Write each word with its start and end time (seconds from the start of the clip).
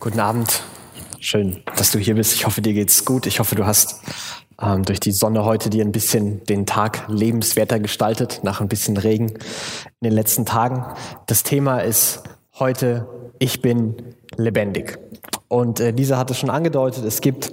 Guten 0.00 0.20
Abend. 0.20 0.62
Schön, 1.18 1.60
dass 1.76 1.90
du 1.90 1.98
hier 1.98 2.14
bist. 2.14 2.32
Ich 2.32 2.46
hoffe, 2.46 2.62
dir 2.62 2.72
geht's 2.72 3.04
gut. 3.04 3.26
Ich 3.26 3.40
hoffe, 3.40 3.56
du 3.56 3.66
hast 3.66 4.00
ähm, 4.62 4.84
durch 4.84 5.00
die 5.00 5.10
Sonne 5.10 5.44
heute 5.44 5.70
dir 5.70 5.84
ein 5.84 5.90
bisschen 5.90 6.44
den 6.44 6.66
Tag 6.66 7.02
lebenswerter 7.08 7.80
gestaltet, 7.80 8.40
nach 8.44 8.60
ein 8.60 8.68
bisschen 8.68 8.96
Regen 8.96 9.30
in 9.30 10.04
den 10.04 10.12
letzten 10.12 10.46
Tagen. 10.46 10.84
Das 11.26 11.42
Thema 11.42 11.80
ist 11.80 12.22
heute, 12.60 13.08
ich 13.40 13.60
bin 13.60 13.96
lebendig. 14.36 15.00
Und 15.48 15.80
äh, 15.80 15.90
Lisa 15.90 16.16
hat 16.16 16.30
es 16.30 16.38
schon 16.38 16.50
angedeutet, 16.50 17.04
es 17.04 17.20
gibt 17.20 17.50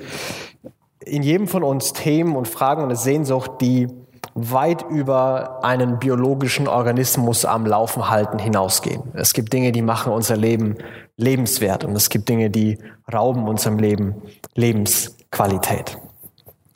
in 1.00 1.24
jedem 1.24 1.48
von 1.48 1.64
uns 1.64 1.94
Themen 1.94 2.36
und 2.36 2.48
Fragen 2.48 2.84
und 2.84 2.90
eine 2.90 2.96
Sehnsucht, 2.96 3.54
die 3.60 3.88
weit 4.36 4.84
über 4.90 5.64
einen 5.64 5.98
biologischen 5.98 6.68
Organismus 6.68 7.44
am 7.46 7.66
Laufen 7.66 8.10
halten 8.10 8.38
hinausgehen. 8.38 9.02
Es 9.14 9.34
gibt 9.34 9.52
Dinge, 9.52 9.72
die 9.72 9.82
machen 9.82 10.12
unser 10.12 10.36
Leben 10.36 10.76
lebenswert 11.18 11.84
und 11.86 11.96
es 11.96 12.10
gibt 12.10 12.30
Dinge, 12.30 12.50
die 12.50 12.78
rauben 13.12 13.48
unserem 13.48 13.80
Leben 13.80 14.16
Lebensqualität. 14.56 15.98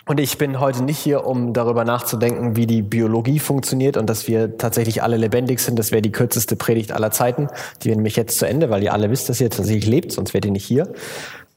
Und 0.05 0.20
ich 0.20 0.40
bin 0.40 0.59
heute 0.59 0.82
nicht 0.84 0.98
hier, 0.98 1.27
um 1.27 1.54
darüber 1.54 1.86
nachzudenken, 1.86 2.55
wie 2.55 2.66
die 2.66 2.82
Biologie 2.82 3.38
funktioniert 3.38 3.96
und 3.96 4.10
dass 4.10 4.27
wir 4.27 4.58
tatsächlich 4.58 5.04
alle 5.04 5.18
lebendig 5.18 5.60
sind. 5.60 5.77
Das 5.77 5.91
wäre 5.91 6.02
die 6.02 6.12
kürzeste 6.12 6.55
Predigt 6.55 6.91
aller 6.91 7.12
Zeiten. 7.12 7.48
Die 7.84 7.90
wäre 7.90 7.98
nämlich 7.98 8.16
jetzt 8.16 8.40
zu 8.40 8.48
Ende, 8.48 8.72
weil 8.72 8.82
ihr 8.82 8.91
alle 8.91 9.12
wisst, 9.12 9.30
dass 9.30 9.40
ihr 9.40 9.52
tatsächlich 9.52 9.86
lebt, 9.86 10.12
sonst 10.12 10.34
wärt 10.34 10.46
ihr 10.46 10.52
nicht 10.52 10.66
hier. 10.66 10.91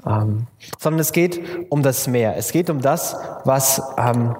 Ähm, 0.06 0.48
sondern 0.78 1.00
es 1.00 1.12
geht 1.12 1.40
um 1.70 1.82
das 1.82 2.08
Meer. 2.08 2.36
Es 2.36 2.52
geht 2.52 2.68
um 2.68 2.82
das, 2.82 3.16
was 3.44 3.80
ähm, 3.96 4.36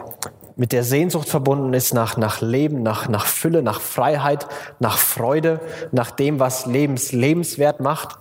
mit 0.56 0.72
der 0.72 0.84
Sehnsucht 0.84 1.30
verbunden 1.30 1.72
ist 1.72 1.94
nach, 1.94 2.18
nach 2.18 2.42
Leben, 2.42 2.82
nach, 2.82 3.08
nach 3.08 3.24
Fülle, 3.24 3.62
nach 3.62 3.80
Freiheit, 3.80 4.46
nach 4.78 4.98
Freude, 4.98 5.60
nach 5.90 6.10
dem, 6.10 6.38
was 6.38 6.66
Lebens 6.66 7.12
lebenswert 7.12 7.80
macht 7.80 8.18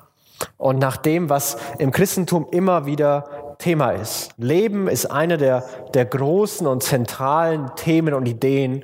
und 0.58 0.80
nach 0.80 0.98
dem, 0.98 1.30
was 1.30 1.58
im 1.80 1.91
Christentum 1.91 2.48
immer 2.52 2.86
wieder 2.86 3.55
Thema 3.62 3.91
ist. 3.91 4.31
Leben 4.38 4.88
ist 4.88 5.05
eine 5.05 5.38
der, 5.38 5.64
der 5.94 6.06
großen 6.06 6.66
und 6.66 6.81
zentralen 6.81 7.72
Themen 7.75 8.14
und 8.14 8.25
Ideen 8.25 8.84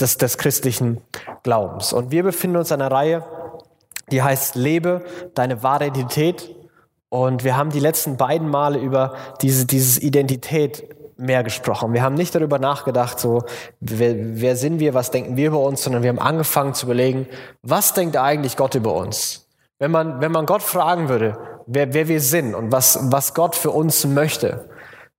des, 0.00 0.16
des 0.16 0.38
christlichen 0.38 1.00
Glaubens. 1.42 1.92
Und 1.92 2.10
wir 2.12 2.22
befinden 2.22 2.56
uns 2.56 2.70
in 2.70 2.80
einer 2.80 2.90
Reihe, 2.90 3.24
die 4.10 4.22
heißt 4.22 4.54
Lebe 4.54 5.02
deine 5.34 5.62
wahre 5.62 5.86
Identität. 5.86 6.54
Und 7.08 7.44
wir 7.44 7.56
haben 7.56 7.70
die 7.70 7.80
letzten 7.80 8.16
beiden 8.16 8.48
Male 8.48 8.78
über 8.78 9.14
diese, 9.42 9.66
dieses 9.66 10.00
Identität 10.00 10.88
mehr 11.16 11.42
gesprochen. 11.42 11.92
Wir 11.92 12.02
haben 12.02 12.14
nicht 12.14 12.34
darüber 12.34 12.58
nachgedacht, 12.58 13.18
so, 13.18 13.44
wer, 13.80 14.14
wer 14.16 14.56
sind 14.56 14.80
wir, 14.80 14.94
was 14.94 15.10
denken 15.10 15.36
wir 15.36 15.48
über 15.48 15.60
uns, 15.60 15.82
sondern 15.82 16.02
wir 16.02 16.10
haben 16.10 16.18
angefangen 16.18 16.74
zu 16.74 16.86
überlegen, 16.86 17.26
was 17.62 17.94
denkt 17.94 18.16
eigentlich 18.16 18.56
Gott 18.56 18.74
über 18.74 18.94
uns? 18.94 19.46
Wenn 19.82 19.90
man, 19.90 20.20
wenn 20.20 20.30
man 20.30 20.46
Gott 20.46 20.62
fragen 20.62 21.08
würde, 21.08 21.36
wer, 21.66 21.92
wer 21.92 22.06
wir 22.06 22.20
sind 22.20 22.54
und 22.54 22.70
was, 22.70 23.00
was 23.10 23.34
Gott 23.34 23.56
für 23.56 23.72
uns 23.72 24.06
möchte, 24.06 24.68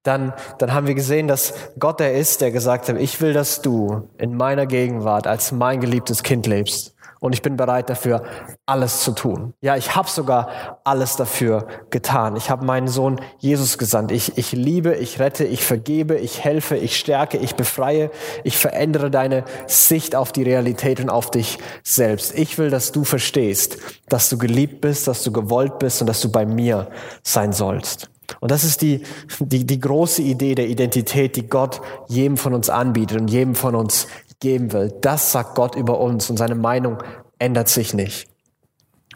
dann, 0.04 0.32
dann 0.58 0.74
haben 0.74 0.88
wir 0.88 0.96
gesehen, 0.96 1.28
dass 1.28 1.54
Gott 1.78 2.00
der 2.00 2.14
ist, 2.14 2.40
der 2.40 2.52
gesagt 2.52 2.88
hat, 2.88 2.96
ich 2.96 3.20
will, 3.20 3.34
dass 3.34 3.62
du 3.62 4.08
in 4.18 4.38
meiner 4.38 4.66
Gegenwart 4.66 5.28
als 5.28 5.52
mein 5.52 5.82
geliebtes 5.82 6.24
Kind 6.24 6.48
lebst 6.48 6.93
und 7.24 7.32
ich 7.32 7.42
bin 7.42 7.56
bereit 7.56 7.90
dafür, 7.90 8.24
alles 8.66 9.00
zu 9.00 9.14
tun. 9.14 9.54
Ja, 9.62 9.78
ich 9.78 9.96
habe 9.96 10.10
sogar 10.10 10.82
alles 10.84 11.16
dafür 11.16 11.68
getan. 11.90 12.36
Ich 12.36 12.50
habe 12.50 12.66
meinen 12.66 12.90
Sohn 12.90 13.22
Jesus 13.38 13.78
gesandt. 13.78 14.12
Ich, 14.12 14.38
ich 14.38 14.52
liebe, 14.52 14.96
ich 14.96 15.22
rette, 15.22 15.46
ich 15.46 15.64
vergebe, 15.64 16.18
ich 16.18 16.44
helfe, 16.44 16.76
ich 16.76 17.00
stärke, 17.00 17.38
ich 17.38 17.56
befreie, 17.56 18.12
ich 18.44 18.58
verändere 18.58 19.10
deine 19.10 19.46
Sicht 19.68 20.18
auf 20.18 20.34
die 20.34 20.44
Realität 20.44 21.00
und 21.00 21.10
auf 21.10 21.32
dich 21.32 21.60
selbst. 21.82 22.38
Ich 22.38 22.58
will, 22.58 22.70
dass 22.70 22.92
du 22.92 23.06
verstehst, 23.06 23.78
dass 24.10 24.28
du 24.28 24.38
geliebt 24.38 24.82
bist, 24.82 25.08
dass 25.08 25.24
du 25.24 25.32
gewollt 25.32 25.80
bist 25.80 26.02
und 26.02 26.08
dass 26.08 26.20
du 26.20 26.30
bei 26.30 26.46
mir 26.46 26.90
sein 27.24 27.54
sollst. 27.54 28.10
Und 28.42 28.52
das 28.52 28.66
ist 28.66 28.82
die, 28.82 29.04
die, 29.40 29.66
die 29.66 29.80
große 29.80 30.22
Idee 30.22 30.56
der 30.56 30.68
Identität, 30.68 31.38
die 31.38 31.48
Gott 31.48 31.80
jedem 32.10 32.36
von 32.36 32.54
uns 32.54 32.70
anbietet 32.70 33.22
und 33.22 33.30
jedem 33.30 33.56
von 33.56 33.76
uns 33.76 34.08
geben 34.44 34.72
will. 34.74 34.94
Das 35.02 35.32
sagt 35.32 35.56
Gott 35.56 35.76
über 35.76 36.00
uns 36.00 36.30
und 36.30 36.38
seine 36.38 36.54
Meinung 36.54 37.02
ändert 37.40 37.70
sich 37.70 37.96
nicht. 37.96 38.28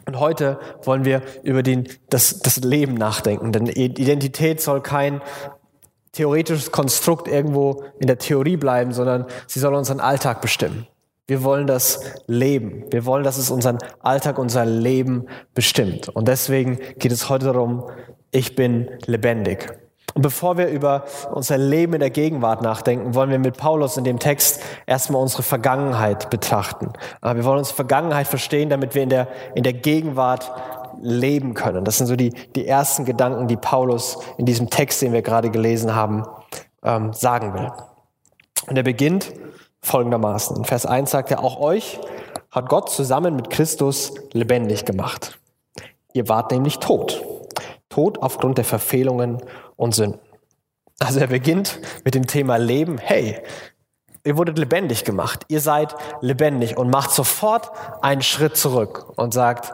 Und 0.06 0.18
heute 0.18 0.58
wollen 0.82 1.04
wir 1.04 1.22
über 1.42 1.62
den, 1.62 1.86
das, 2.08 2.40
das 2.40 2.56
Leben 2.56 2.94
nachdenken, 2.94 3.52
denn 3.52 3.66
Identität 3.66 4.60
soll 4.60 4.80
kein 4.80 5.20
theoretisches 6.12 6.72
Konstrukt 6.72 7.28
irgendwo 7.28 7.84
in 8.00 8.06
der 8.06 8.18
Theorie 8.18 8.56
bleiben, 8.56 8.92
sondern 8.92 9.26
sie 9.46 9.60
soll 9.60 9.74
unseren 9.74 10.00
Alltag 10.00 10.40
bestimmen. 10.40 10.86
Wir 11.26 11.44
wollen 11.44 11.66
das 11.66 12.00
leben. 12.26 12.86
Wir 12.90 13.04
wollen, 13.04 13.22
dass 13.22 13.36
es 13.36 13.50
unseren 13.50 13.78
Alltag, 14.00 14.38
unser 14.38 14.64
Leben 14.64 15.26
bestimmt. 15.52 16.08
Und 16.08 16.26
deswegen 16.26 16.78
geht 16.98 17.12
es 17.12 17.28
heute 17.28 17.44
darum, 17.44 17.84
ich 18.30 18.56
bin 18.56 18.88
lebendig. 19.04 19.78
Und 20.14 20.22
bevor 20.22 20.56
wir 20.56 20.68
über 20.68 21.04
unser 21.32 21.58
Leben 21.58 21.94
in 21.94 22.00
der 22.00 22.10
Gegenwart 22.10 22.62
nachdenken, 22.62 23.14
wollen 23.14 23.30
wir 23.30 23.38
mit 23.38 23.56
Paulus 23.56 23.96
in 23.96 24.04
dem 24.04 24.18
Text 24.18 24.60
erstmal 24.86 25.22
unsere 25.22 25.42
Vergangenheit 25.42 26.30
betrachten. 26.30 26.92
Wir 27.22 27.44
wollen 27.44 27.58
unsere 27.58 27.76
Vergangenheit 27.76 28.26
verstehen, 28.26 28.70
damit 28.70 28.94
wir 28.94 29.02
in 29.02 29.10
der, 29.10 29.28
in 29.54 29.62
der 29.62 29.74
Gegenwart 29.74 30.50
leben 31.00 31.54
können. 31.54 31.84
Das 31.84 31.98
sind 31.98 32.06
so 32.06 32.16
die, 32.16 32.30
die 32.54 32.66
ersten 32.66 33.04
Gedanken, 33.04 33.48
die 33.48 33.56
Paulus 33.56 34.18
in 34.36 34.46
diesem 34.46 34.70
Text, 34.70 35.02
den 35.02 35.12
wir 35.12 35.22
gerade 35.22 35.50
gelesen 35.50 35.94
haben, 35.94 36.24
ähm, 36.82 37.12
sagen 37.12 37.54
will. 37.54 37.70
Und 38.66 38.76
er 38.76 38.82
beginnt 38.82 39.32
folgendermaßen. 39.80 40.56
In 40.56 40.64
Vers 40.64 40.86
1 40.86 41.10
sagt 41.10 41.30
er, 41.30 41.42
auch 41.42 41.60
euch 41.60 41.98
hat 42.50 42.68
Gott 42.68 42.90
zusammen 42.90 43.36
mit 43.36 43.50
Christus 43.50 44.14
lebendig 44.32 44.84
gemacht. 44.84 45.38
Ihr 46.12 46.28
wart 46.28 46.50
nämlich 46.50 46.78
tot. 46.78 47.24
Tot 47.88 48.18
aufgrund 48.22 48.58
der 48.58 48.64
Verfehlungen 48.64 49.42
und 49.78 49.94
Sünden. 49.94 50.20
Also 50.98 51.20
er 51.20 51.28
beginnt 51.28 51.78
mit 52.04 52.14
dem 52.14 52.26
Thema 52.26 52.56
Leben. 52.56 52.98
Hey, 52.98 53.40
ihr 54.24 54.36
wurdet 54.36 54.58
lebendig 54.58 55.04
gemacht. 55.04 55.44
Ihr 55.48 55.60
seid 55.60 55.94
lebendig 56.20 56.76
und 56.76 56.90
macht 56.90 57.12
sofort 57.12 57.70
einen 58.02 58.22
Schritt 58.22 58.56
zurück 58.56 59.12
und 59.16 59.32
sagt, 59.32 59.72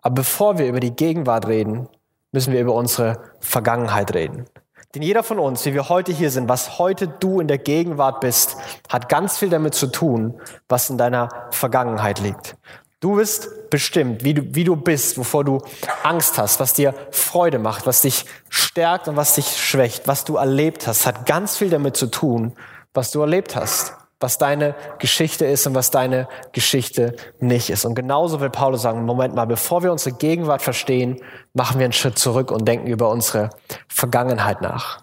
aber 0.00 0.14
bevor 0.14 0.58
wir 0.58 0.66
über 0.66 0.80
die 0.80 0.94
Gegenwart 0.94 1.46
reden, 1.46 1.88
müssen 2.30 2.52
wir 2.52 2.60
über 2.60 2.74
unsere 2.74 3.18
Vergangenheit 3.40 4.14
reden. 4.14 4.46
Denn 4.94 5.02
jeder 5.02 5.22
von 5.22 5.38
uns, 5.38 5.64
wie 5.64 5.74
wir 5.74 5.88
heute 5.88 6.12
hier 6.12 6.30
sind, 6.30 6.48
was 6.48 6.78
heute 6.78 7.08
du 7.08 7.40
in 7.40 7.48
der 7.48 7.58
Gegenwart 7.58 8.20
bist, 8.20 8.56
hat 8.88 9.08
ganz 9.08 9.38
viel 9.38 9.48
damit 9.48 9.74
zu 9.74 9.86
tun, 9.86 10.40
was 10.68 10.90
in 10.90 10.98
deiner 10.98 11.48
Vergangenheit 11.50 12.20
liegt. 12.20 12.56
Du 13.02 13.16
bist 13.16 13.68
bestimmt, 13.68 14.22
wie 14.22 14.32
du, 14.32 14.54
wie 14.54 14.62
du 14.62 14.76
bist, 14.76 15.18
wovor 15.18 15.42
du 15.42 15.60
Angst 16.04 16.38
hast, 16.38 16.60
was 16.60 16.72
dir 16.72 16.94
Freude 17.10 17.58
macht, 17.58 17.84
was 17.84 18.02
dich 18.02 18.26
stärkt 18.48 19.08
und 19.08 19.16
was 19.16 19.34
dich 19.34 19.56
schwächt, 19.60 20.06
was 20.06 20.24
du 20.24 20.36
erlebt 20.36 20.86
hast, 20.86 21.04
hat 21.04 21.26
ganz 21.26 21.56
viel 21.56 21.68
damit 21.68 21.96
zu 21.96 22.06
tun, 22.06 22.52
was 22.94 23.10
du 23.10 23.20
erlebt 23.20 23.56
hast, 23.56 23.94
was 24.20 24.38
deine 24.38 24.76
Geschichte 25.00 25.44
ist 25.44 25.66
und 25.66 25.74
was 25.74 25.90
deine 25.90 26.28
Geschichte 26.52 27.16
nicht 27.40 27.70
ist. 27.70 27.84
Und 27.84 27.96
genauso 27.96 28.40
will 28.40 28.50
Paulus 28.50 28.82
sagen, 28.82 29.04
Moment 29.04 29.34
mal, 29.34 29.46
bevor 29.46 29.82
wir 29.82 29.90
unsere 29.90 30.14
Gegenwart 30.14 30.62
verstehen, 30.62 31.20
machen 31.54 31.80
wir 31.80 31.86
einen 31.86 31.92
Schritt 31.92 32.20
zurück 32.20 32.52
und 32.52 32.68
denken 32.68 32.86
über 32.86 33.08
unsere 33.08 33.50
Vergangenheit 33.88 34.62
nach. 34.62 35.02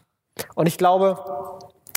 Und 0.55 0.67
ich 0.67 0.77
glaube, 0.77 1.19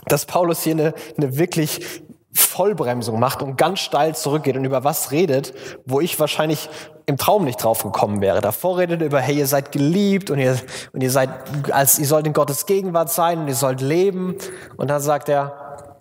dass 0.06 0.26
Paulus 0.26 0.64
hier 0.64 0.72
eine, 0.72 0.94
eine 1.16 1.38
wirklich 1.38 2.02
Vollbremsung 2.32 3.20
macht 3.20 3.42
und 3.42 3.56
ganz 3.56 3.80
steil 3.80 4.14
zurückgeht 4.14 4.56
und 4.56 4.64
über 4.64 4.84
was 4.84 5.10
redet, 5.10 5.52
wo 5.84 6.00
ich 6.00 6.18
wahrscheinlich 6.18 6.68
im 7.06 7.16
Traum 7.16 7.44
nicht 7.44 7.62
drauf 7.62 7.82
gekommen 7.82 8.20
wäre. 8.20 8.40
Davor 8.40 8.78
redet 8.78 9.00
er 9.00 9.06
über, 9.06 9.20
hey, 9.20 9.38
ihr 9.38 9.46
seid 9.46 9.72
geliebt 9.72 10.30
und 10.30 10.38
ihr, 10.38 10.56
und 10.92 11.02
ihr 11.02 11.10
seid, 11.10 11.30
als, 11.70 11.98
ihr 11.98 12.06
sollt 12.06 12.26
in 12.26 12.32
Gottes 12.32 12.66
Gegenwart 12.66 13.10
sein 13.10 13.40
und 13.40 13.48
ihr 13.48 13.54
sollt 13.54 13.80
leben. 13.80 14.36
Und 14.76 14.88
dann 14.88 15.00
sagt 15.00 15.28
er, 15.28 16.00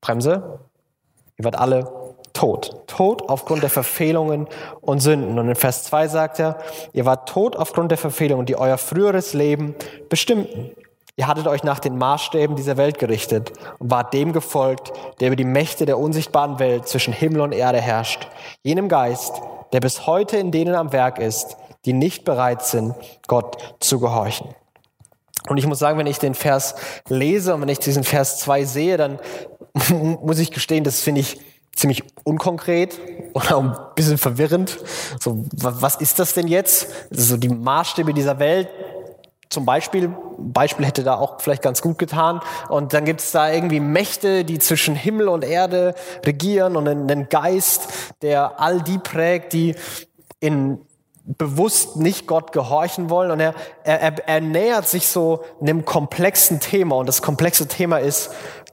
Bremse, 0.00 0.60
ihr 1.38 1.44
wart 1.44 1.56
alle 1.56 1.90
tot. 2.32 2.86
Tot 2.86 3.28
aufgrund 3.28 3.62
der 3.62 3.70
Verfehlungen 3.70 4.48
und 4.80 5.00
Sünden. 5.00 5.38
Und 5.38 5.48
in 5.48 5.54
Vers 5.54 5.84
2 5.84 6.08
sagt 6.08 6.38
er, 6.40 6.58
ihr 6.92 7.04
wart 7.04 7.28
tot 7.28 7.56
aufgrund 7.56 7.90
der 7.90 7.98
Verfehlungen, 7.98 8.46
die 8.46 8.56
euer 8.56 8.78
früheres 8.78 9.34
Leben 9.34 9.74
bestimmten. 10.08 10.70
Ihr 11.20 11.26
hattet 11.26 11.46
euch 11.48 11.64
nach 11.64 11.80
den 11.80 11.98
Maßstäben 11.98 12.56
dieser 12.56 12.78
Welt 12.78 12.98
gerichtet 12.98 13.52
und 13.78 13.90
wart 13.90 14.14
dem 14.14 14.32
gefolgt, 14.32 14.90
der 15.20 15.26
über 15.26 15.36
die 15.36 15.44
Mächte 15.44 15.84
der 15.84 15.98
unsichtbaren 15.98 16.58
Welt 16.58 16.88
zwischen 16.88 17.12
Himmel 17.12 17.42
und 17.42 17.52
Erde 17.52 17.78
herrscht. 17.78 18.26
Jenem 18.62 18.88
Geist, 18.88 19.34
der 19.74 19.80
bis 19.80 20.06
heute 20.06 20.38
in 20.38 20.50
denen 20.50 20.74
am 20.74 20.94
Werk 20.94 21.18
ist, 21.18 21.58
die 21.84 21.92
nicht 21.92 22.24
bereit 22.24 22.64
sind, 22.64 22.94
Gott 23.26 23.58
zu 23.80 24.00
gehorchen. 24.00 24.54
Und 25.46 25.58
ich 25.58 25.66
muss 25.66 25.78
sagen, 25.78 25.98
wenn 25.98 26.06
ich 26.06 26.18
den 26.18 26.34
Vers 26.34 26.74
lese 27.10 27.54
und 27.54 27.60
wenn 27.60 27.68
ich 27.68 27.80
diesen 27.80 28.02
Vers 28.02 28.38
2 28.38 28.64
sehe, 28.64 28.96
dann 28.96 29.18
muss 30.22 30.38
ich 30.38 30.50
gestehen, 30.50 30.84
das 30.84 31.02
finde 31.02 31.20
ich 31.20 31.38
ziemlich 31.74 32.02
unkonkret 32.24 32.98
oder 33.34 33.58
ein 33.58 33.76
bisschen 33.94 34.16
verwirrend. 34.16 34.78
So, 35.20 35.44
was 35.52 35.96
ist 35.96 36.18
das 36.18 36.32
denn 36.32 36.48
jetzt? 36.48 36.88
So 37.10 37.36
die 37.36 37.50
Maßstäbe 37.50 38.14
dieser 38.14 38.38
Welt, 38.38 38.68
zum 39.50 39.66
Beispiel, 39.66 40.14
Beispiel 40.38 40.86
hätte 40.86 41.02
da 41.02 41.16
auch 41.16 41.40
vielleicht 41.40 41.62
ganz 41.62 41.82
gut 41.82 41.98
getan. 41.98 42.40
Und 42.68 42.92
dann 42.92 43.04
gibt 43.04 43.20
es 43.20 43.32
da 43.32 43.50
irgendwie 43.50 43.80
Mächte, 43.80 44.44
die 44.44 44.60
zwischen 44.60 44.94
Himmel 44.94 45.28
und 45.28 45.44
Erde 45.44 45.94
regieren 46.24 46.76
und 46.76 46.88
einen 46.88 47.28
Geist, 47.28 47.88
der 48.22 48.60
all 48.60 48.80
die 48.80 48.98
prägt, 48.98 49.52
die 49.52 49.74
in 50.38 50.80
bewusst 51.24 51.96
nicht 51.96 52.26
Gott 52.26 52.52
gehorchen 52.52 53.10
wollen. 53.10 53.32
Und 53.32 53.40
er, 53.40 53.54
er, 53.84 54.28
er 54.28 54.40
nähert 54.40 54.86
sich 54.86 55.08
so 55.08 55.44
einem 55.60 55.84
komplexen 55.84 56.60
Thema. 56.60 56.96
Und 56.96 57.06
das 57.06 57.20
komplexe 57.20 57.66
Thema 57.66 57.98
ist 57.98 58.30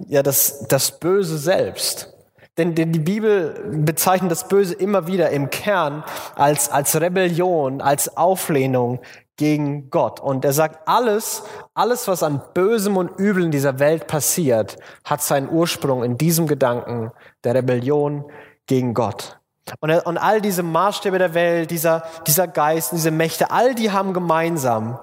ja 0.08 0.22
das, 0.22 0.68
das 0.68 1.00
Böse 1.00 1.40
selbst. 1.40 2.14
Denn, 2.58 2.74
denn 2.74 2.92
die 2.92 3.00
Bibel 3.00 3.82
bezeichnet 3.84 4.32
das 4.32 4.48
Böse 4.48 4.74
immer 4.74 5.08
wieder 5.08 5.30
im 5.32 5.50
Kern 5.50 6.04
als, 6.36 6.70
als 6.70 7.00
Rebellion, 7.00 7.82
als 7.82 8.18
Auflehnung 8.18 9.00
gegen 9.38 9.90
Gott. 9.90 10.20
Und 10.20 10.44
er 10.44 10.54
sagt, 10.54 10.88
alles, 10.88 11.44
alles, 11.74 12.08
was 12.08 12.24
an 12.24 12.42
Bösem 12.54 12.98
und 12.98 13.20
Übel 13.20 13.44
in 13.46 13.52
dieser 13.52 13.80
Welt 13.80 14.08
passiert, 14.08 14.78
hat 15.06 15.22
seinen 15.22 15.50
Ursprung 15.50 16.04
in 16.04 16.18
diesem 16.18 16.48
Gedanken 16.48 17.12
der 17.44 17.56
Rebellion 17.56 18.26
gegen 18.66 18.94
Gott. 18.94 19.40
Und, 19.80 19.92
und 19.92 20.18
all 20.18 20.42
diese 20.42 20.64
Maßstäbe 20.64 21.20
der 21.20 21.34
Welt, 21.34 21.72
dieser, 21.72 22.04
dieser 22.26 22.48
Geist, 22.48 22.94
diese 22.94 23.12
Mächte, 23.12 23.52
all 23.52 23.76
die 23.76 23.92
haben 23.92 24.14
gemeinsam, 24.14 25.00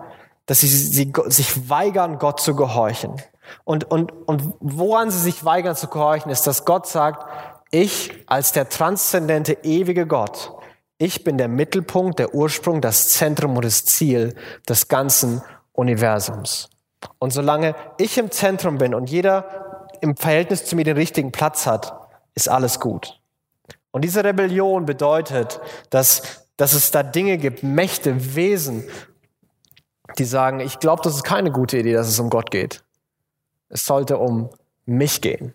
dass 0.46 0.60
sie, 0.60 0.68
sie 0.68 1.12
sich 1.26 1.70
weigern, 1.70 2.18
Gott 2.18 2.40
zu 2.40 2.56
gehorchen. 2.56 3.14
Und, 3.64 3.90
und, 3.90 4.12
und 4.26 4.54
woran 4.60 5.10
sie 5.10 5.20
sich 5.20 5.44
weigern 5.44 5.76
zu 5.76 5.88
gehorchen, 5.88 6.30
ist, 6.30 6.46
dass 6.46 6.64
Gott 6.64 6.86
sagt, 6.86 7.26
ich 7.70 8.10
als 8.26 8.52
der 8.52 8.68
transzendente, 8.68 9.58
ewige 9.62 10.06
Gott, 10.06 10.52
ich 10.98 11.24
bin 11.24 11.38
der 11.38 11.48
Mittelpunkt, 11.48 12.18
der 12.18 12.34
Ursprung, 12.34 12.80
das 12.80 13.08
Zentrum 13.10 13.56
und 13.56 13.64
das 13.64 13.84
Ziel 13.84 14.34
des 14.68 14.88
ganzen 14.88 15.42
Universums. 15.72 16.70
Und 17.18 17.32
solange 17.32 17.74
ich 17.98 18.16
im 18.16 18.30
Zentrum 18.30 18.78
bin 18.78 18.94
und 18.94 19.10
jeder 19.10 19.88
im 20.00 20.16
Verhältnis 20.16 20.64
zu 20.64 20.76
mir 20.76 20.84
den 20.84 20.96
richtigen 20.96 21.32
Platz 21.32 21.66
hat, 21.66 22.08
ist 22.34 22.48
alles 22.48 22.80
gut. 22.80 23.20
Und 23.90 24.02
diese 24.02 24.24
Rebellion 24.24 24.86
bedeutet, 24.86 25.60
dass, 25.90 26.46
dass 26.56 26.72
es 26.72 26.90
da 26.90 27.02
Dinge 27.02 27.38
gibt, 27.38 27.62
Mächte, 27.62 28.34
Wesen, 28.34 28.84
die 30.18 30.24
sagen, 30.24 30.60
ich 30.60 30.78
glaube, 30.78 31.02
das 31.02 31.14
ist 31.14 31.24
keine 31.24 31.50
gute 31.50 31.78
Idee, 31.78 31.92
dass 31.92 32.08
es 32.08 32.18
um 32.18 32.30
Gott 32.30 32.50
geht. 32.50 32.84
Es 33.68 33.86
sollte 33.86 34.18
um 34.18 34.50
mich 34.84 35.20
gehen. 35.20 35.54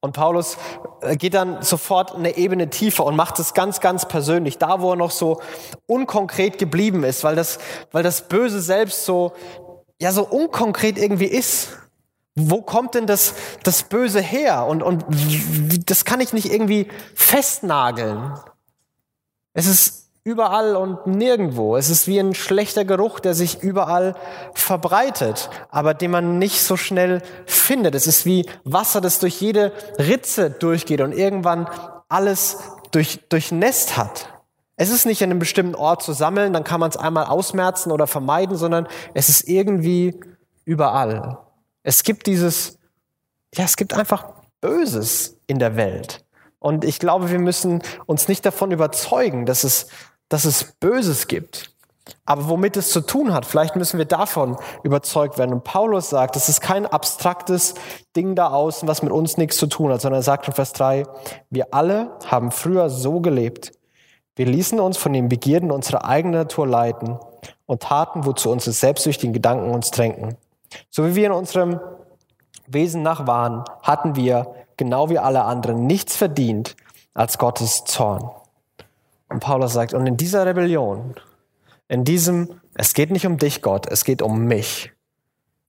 Und 0.00 0.12
Paulus 0.12 0.56
äh, 1.00 1.16
geht 1.16 1.34
dann 1.34 1.62
sofort 1.62 2.14
eine 2.14 2.36
Ebene 2.36 2.70
tiefer 2.70 3.04
und 3.04 3.16
macht 3.16 3.38
es 3.38 3.54
ganz, 3.54 3.80
ganz 3.80 4.06
persönlich, 4.06 4.58
da 4.58 4.80
wo 4.80 4.92
er 4.92 4.96
noch 4.96 5.10
so 5.10 5.40
unkonkret 5.86 6.58
geblieben 6.58 7.02
ist, 7.04 7.24
weil 7.24 7.34
das, 7.34 7.58
weil 7.90 8.02
das 8.02 8.28
Böse 8.28 8.60
selbst 8.60 9.04
so, 9.04 9.32
ja, 10.00 10.12
so 10.12 10.24
unkonkret 10.24 10.98
irgendwie 10.98 11.26
ist 11.26 11.70
wo 12.38 12.62
kommt 12.62 12.94
denn 12.94 13.06
das, 13.06 13.34
das 13.64 13.82
Böse 13.82 14.20
her? 14.20 14.66
Und, 14.66 14.82
und 14.82 15.04
das 15.90 16.04
kann 16.04 16.20
ich 16.20 16.32
nicht 16.32 16.52
irgendwie 16.52 16.88
festnageln. 17.14 18.32
Es 19.54 19.66
ist 19.66 20.07
überall 20.28 20.76
und 20.76 21.06
nirgendwo. 21.06 21.76
Es 21.78 21.88
ist 21.88 22.06
wie 22.06 22.18
ein 22.18 22.34
schlechter 22.34 22.84
Geruch, 22.84 23.18
der 23.18 23.32
sich 23.32 23.62
überall 23.62 24.14
verbreitet, 24.52 25.48
aber 25.70 25.94
den 25.94 26.10
man 26.10 26.38
nicht 26.38 26.60
so 26.60 26.76
schnell 26.76 27.22
findet. 27.46 27.94
Es 27.94 28.06
ist 28.06 28.26
wie 28.26 28.44
Wasser, 28.62 29.00
das 29.00 29.20
durch 29.20 29.40
jede 29.40 29.72
Ritze 29.98 30.50
durchgeht 30.50 31.00
und 31.00 31.12
irgendwann 31.12 31.66
alles 32.10 32.58
durch, 32.90 33.26
durchnässt 33.30 33.96
hat. 33.96 34.28
Es 34.76 34.90
ist 34.90 35.06
nicht 35.06 35.22
an 35.22 35.30
einem 35.30 35.38
bestimmten 35.38 35.74
Ort 35.74 36.02
zu 36.02 36.12
sammeln, 36.12 36.52
dann 36.52 36.62
kann 36.62 36.78
man 36.78 36.90
es 36.90 36.98
einmal 36.98 37.24
ausmerzen 37.24 37.90
oder 37.90 38.06
vermeiden, 38.06 38.56
sondern 38.56 38.86
es 39.14 39.30
ist 39.30 39.48
irgendwie 39.48 40.20
überall. 40.66 41.38
Es 41.82 42.02
gibt 42.02 42.26
dieses, 42.26 42.78
ja, 43.54 43.64
es 43.64 43.76
gibt 43.76 43.94
einfach 43.94 44.26
Böses 44.60 45.40
in 45.46 45.58
der 45.58 45.76
Welt. 45.76 46.22
Und 46.60 46.84
ich 46.84 46.98
glaube, 46.98 47.30
wir 47.30 47.38
müssen 47.38 47.82
uns 48.06 48.28
nicht 48.28 48.44
davon 48.44 48.72
überzeugen, 48.72 49.46
dass 49.46 49.64
es, 49.64 49.88
dass 50.28 50.44
es 50.44 50.74
Böses 50.80 51.26
gibt. 51.26 51.72
Aber 52.24 52.48
womit 52.48 52.76
es 52.76 52.90
zu 52.90 53.00
tun 53.00 53.32
hat, 53.32 53.46
vielleicht 53.46 53.76
müssen 53.76 53.98
wir 53.98 54.04
davon 54.04 54.56
überzeugt 54.82 55.38
werden. 55.38 55.52
Und 55.52 55.64
Paulus 55.64 56.10
sagt, 56.10 56.36
es 56.36 56.48
ist 56.48 56.60
kein 56.60 56.86
abstraktes 56.86 57.74
Ding 58.16 58.34
da 58.34 58.48
außen, 58.48 58.88
was 58.88 59.02
mit 59.02 59.12
uns 59.12 59.36
nichts 59.36 59.56
zu 59.56 59.66
tun 59.66 59.92
hat, 59.92 60.00
sondern 60.00 60.20
er 60.20 60.24
sagt 60.24 60.46
in 60.46 60.54
Vers 60.54 60.72
3, 60.72 61.04
wir 61.50 61.72
alle 61.72 62.18
haben 62.26 62.50
früher 62.50 62.90
so 62.90 63.20
gelebt. 63.20 63.72
Wir 64.36 64.46
ließen 64.46 64.78
uns 64.78 64.96
von 64.96 65.12
den 65.12 65.28
Begierden 65.28 65.70
unserer 65.70 66.04
eigenen 66.04 66.40
Natur 66.40 66.66
leiten 66.66 67.18
und 67.66 67.82
taten, 67.82 68.24
wozu 68.24 68.50
unsere 68.50 68.72
selbstsüchtigen 68.72 69.32
Gedanken 69.32 69.70
uns 69.70 69.90
drängen. 69.90 70.36
So 70.90 71.06
wie 71.06 71.14
wir 71.14 71.26
in 71.26 71.32
unserem 71.32 71.80
Wesen 72.66 73.02
nach 73.02 73.26
waren, 73.26 73.64
hatten 73.82 74.16
wir, 74.16 74.54
genau 74.76 75.10
wie 75.10 75.18
alle 75.18 75.44
anderen, 75.44 75.86
nichts 75.86 76.16
verdient 76.16 76.76
als 77.14 77.38
Gottes 77.38 77.84
Zorn. 77.84 78.30
Und 79.28 79.40
Paulus 79.40 79.72
sagt, 79.72 79.94
und 79.94 80.06
in 80.06 80.16
dieser 80.16 80.46
Rebellion, 80.46 81.14
in 81.88 82.04
diesem, 82.04 82.60
es 82.74 82.94
geht 82.94 83.10
nicht 83.10 83.26
um 83.26 83.38
dich, 83.38 83.62
Gott, 83.62 83.86
es 83.90 84.04
geht 84.04 84.22
um 84.22 84.44
mich. 84.44 84.92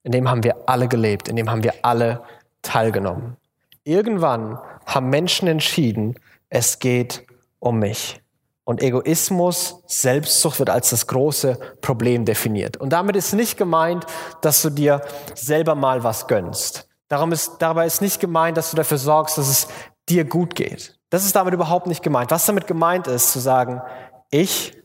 In 0.04 0.12
dem 0.12 0.30
haben 0.30 0.44
wir 0.44 0.70
alle 0.70 0.88
gelebt, 0.88 1.28
in 1.28 1.36
dem 1.36 1.50
haben 1.50 1.64
wir 1.64 1.74
alle 1.82 2.24
teilgenommen. 2.62 3.38
Irgendwann 3.84 4.60
haben 4.86 5.10
Menschen 5.10 5.48
entschieden, 5.48 6.16
es 6.50 6.80
geht 6.80 7.26
um 7.60 7.80
mich. 7.80 8.22
Und 8.64 8.84
Egoismus, 8.84 9.82
Selbstsucht 9.88 10.60
wird 10.60 10.70
als 10.70 10.92
das 10.92 11.08
große 11.08 11.58
Problem 11.82 12.24
definiert. 12.24 12.78
Und 12.78 12.92
damit 12.92 13.16
ist 13.16 13.34
nicht 13.34 13.58
gemeint, 13.58 14.06
dass 14.42 14.62
du 14.62 14.70
dir 14.70 15.02
selber 15.34 15.74
mal 15.74 16.04
was 16.04 16.28
gönnst. 16.28 16.88
Darum 17.08 17.32
ist, 17.32 17.58
dabei 17.60 17.88
ist 17.88 18.02
nicht 18.02 18.20
gemeint, 18.20 18.58
dass 18.58 18.70
du 18.70 18.78
dafür 18.78 19.00
sorgst, 19.00 19.40
dass 19.40 19.50
es 19.50 19.68
dir 20.10 20.26
gut 20.26 20.56
geht. 20.56 20.98
Das 21.10 21.26
ist 21.26 21.36
damit 21.36 21.54
überhaupt 21.54 21.88
nicht 21.88 22.04
gemeint. 22.04 22.32
Was 22.32 22.46
damit 22.46 22.68
gemeint 22.68 23.08
ist, 23.08 23.32
zu 23.32 23.40
sagen, 23.40 23.82
ich 24.30 24.78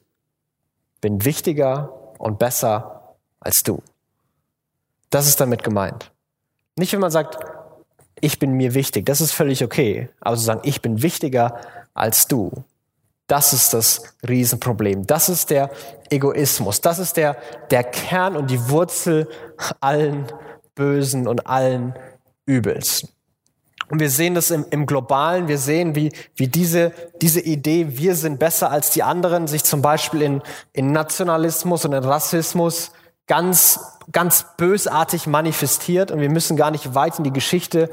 bin 1.00 1.24
wichtiger 1.24 1.92
und 2.18 2.38
besser 2.38 3.16
als 3.40 3.62
du. 3.62 3.82
Das 5.10 5.28
ist 5.28 5.40
damit 5.40 5.62
gemeint. 5.62 6.10
Nicht, 6.76 6.92
wenn 6.92 7.00
man 7.00 7.10
sagt, 7.10 7.38
ich 8.20 8.38
bin 8.38 8.52
mir 8.52 8.74
wichtig, 8.74 9.06
das 9.06 9.20
ist 9.20 9.32
völlig 9.32 9.62
okay. 9.62 10.08
Aber 10.20 10.36
zu 10.36 10.42
sagen, 10.42 10.60
ich 10.64 10.80
bin 10.80 11.02
wichtiger 11.02 11.60
als 11.92 12.26
du, 12.26 12.64
das 13.26 13.52
ist 13.52 13.72
das 13.72 14.02
Riesenproblem. 14.26 15.06
Das 15.06 15.28
ist 15.28 15.50
der 15.50 15.70
Egoismus. 16.10 16.80
Das 16.80 16.98
ist 16.98 17.16
der, 17.16 17.36
der 17.70 17.84
Kern 17.84 18.36
und 18.36 18.50
die 18.50 18.68
Wurzel 18.68 19.28
allen 19.80 20.26
Bösen 20.74 21.26
und 21.26 21.46
allen 21.46 21.94
Übels. 22.44 23.08
Und 23.90 24.00
wir 24.00 24.10
sehen 24.10 24.34
das 24.34 24.50
im, 24.50 24.66
im 24.70 24.86
Globalen. 24.86 25.48
Wir 25.48 25.58
sehen, 25.58 25.94
wie, 25.94 26.12
wie 26.36 26.48
diese, 26.48 26.92
diese 27.20 27.40
Idee, 27.40 27.98
wir 27.98 28.14
sind 28.14 28.38
besser 28.38 28.70
als 28.70 28.90
die 28.90 29.02
anderen, 29.02 29.46
sich 29.46 29.64
zum 29.64 29.82
Beispiel 29.82 30.22
in, 30.22 30.42
in 30.72 30.92
Nationalismus 30.92 31.84
und 31.84 31.92
in 31.92 32.04
Rassismus 32.04 32.92
ganz, 33.26 33.80
ganz 34.12 34.46
bösartig 34.56 35.26
manifestiert. 35.26 36.10
Und 36.10 36.20
wir 36.20 36.30
müssen 36.30 36.56
gar 36.56 36.70
nicht 36.70 36.94
weit 36.94 37.18
in 37.18 37.24
die 37.24 37.32
Geschichte 37.32 37.90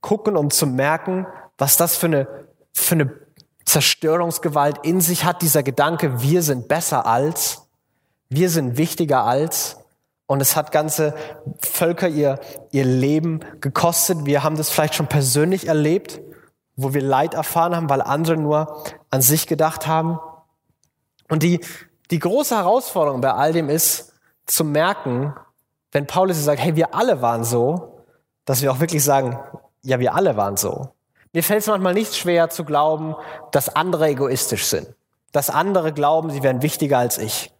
gucken, 0.00 0.36
um 0.36 0.50
zu 0.50 0.66
merken, 0.66 1.26
was 1.56 1.76
das 1.76 1.96
für 1.96 2.06
eine, 2.06 2.28
für 2.72 2.94
eine 2.94 3.12
Zerstörungsgewalt 3.64 4.78
in 4.82 5.00
sich 5.00 5.24
hat, 5.24 5.42
dieser 5.42 5.62
Gedanke, 5.62 6.22
wir 6.22 6.42
sind 6.42 6.68
besser 6.68 7.06
als, 7.06 7.68
wir 8.30 8.48
sind 8.48 8.78
wichtiger 8.78 9.24
als. 9.24 9.76
Und 10.28 10.42
es 10.42 10.56
hat 10.56 10.72
ganze 10.72 11.14
Völker 11.58 12.06
ihr, 12.06 12.38
ihr 12.70 12.84
Leben 12.84 13.40
gekostet. 13.62 14.26
Wir 14.26 14.44
haben 14.44 14.58
das 14.58 14.68
vielleicht 14.68 14.94
schon 14.94 15.06
persönlich 15.06 15.68
erlebt, 15.68 16.20
wo 16.76 16.92
wir 16.92 17.00
Leid 17.00 17.32
erfahren 17.32 17.74
haben, 17.74 17.88
weil 17.88 18.02
andere 18.02 18.36
nur 18.36 18.84
an 19.08 19.22
sich 19.22 19.46
gedacht 19.46 19.86
haben. 19.86 20.20
Und 21.30 21.42
die, 21.42 21.60
die 22.10 22.18
große 22.18 22.54
Herausforderung 22.54 23.22
bei 23.22 23.32
all 23.32 23.54
dem 23.54 23.70
ist, 23.70 24.12
zu 24.44 24.64
merken, 24.64 25.34
wenn 25.92 26.06
Paulus 26.06 26.44
sagt, 26.44 26.60
hey, 26.60 26.76
wir 26.76 26.94
alle 26.94 27.22
waren 27.22 27.42
so, 27.42 28.04
dass 28.44 28.60
wir 28.60 28.70
auch 28.70 28.80
wirklich 28.80 29.02
sagen, 29.02 29.38
ja, 29.80 29.98
wir 29.98 30.14
alle 30.14 30.36
waren 30.36 30.58
so. 30.58 30.90
Mir 31.32 31.42
fällt 31.42 31.62
es 31.62 31.68
manchmal 31.68 31.94
nicht 31.94 32.14
schwer 32.14 32.50
zu 32.50 32.64
glauben, 32.64 33.16
dass 33.50 33.74
andere 33.74 34.08
egoistisch 34.08 34.66
sind. 34.66 34.88
Dass 35.32 35.48
andere 35.48 35.94
glauben, 35.94 36.30
sie 36.30 36.42
wären 36.42 36.60
wichtiger 36.60 36.98
als 36.98 37.16
ich. 37.16 37.50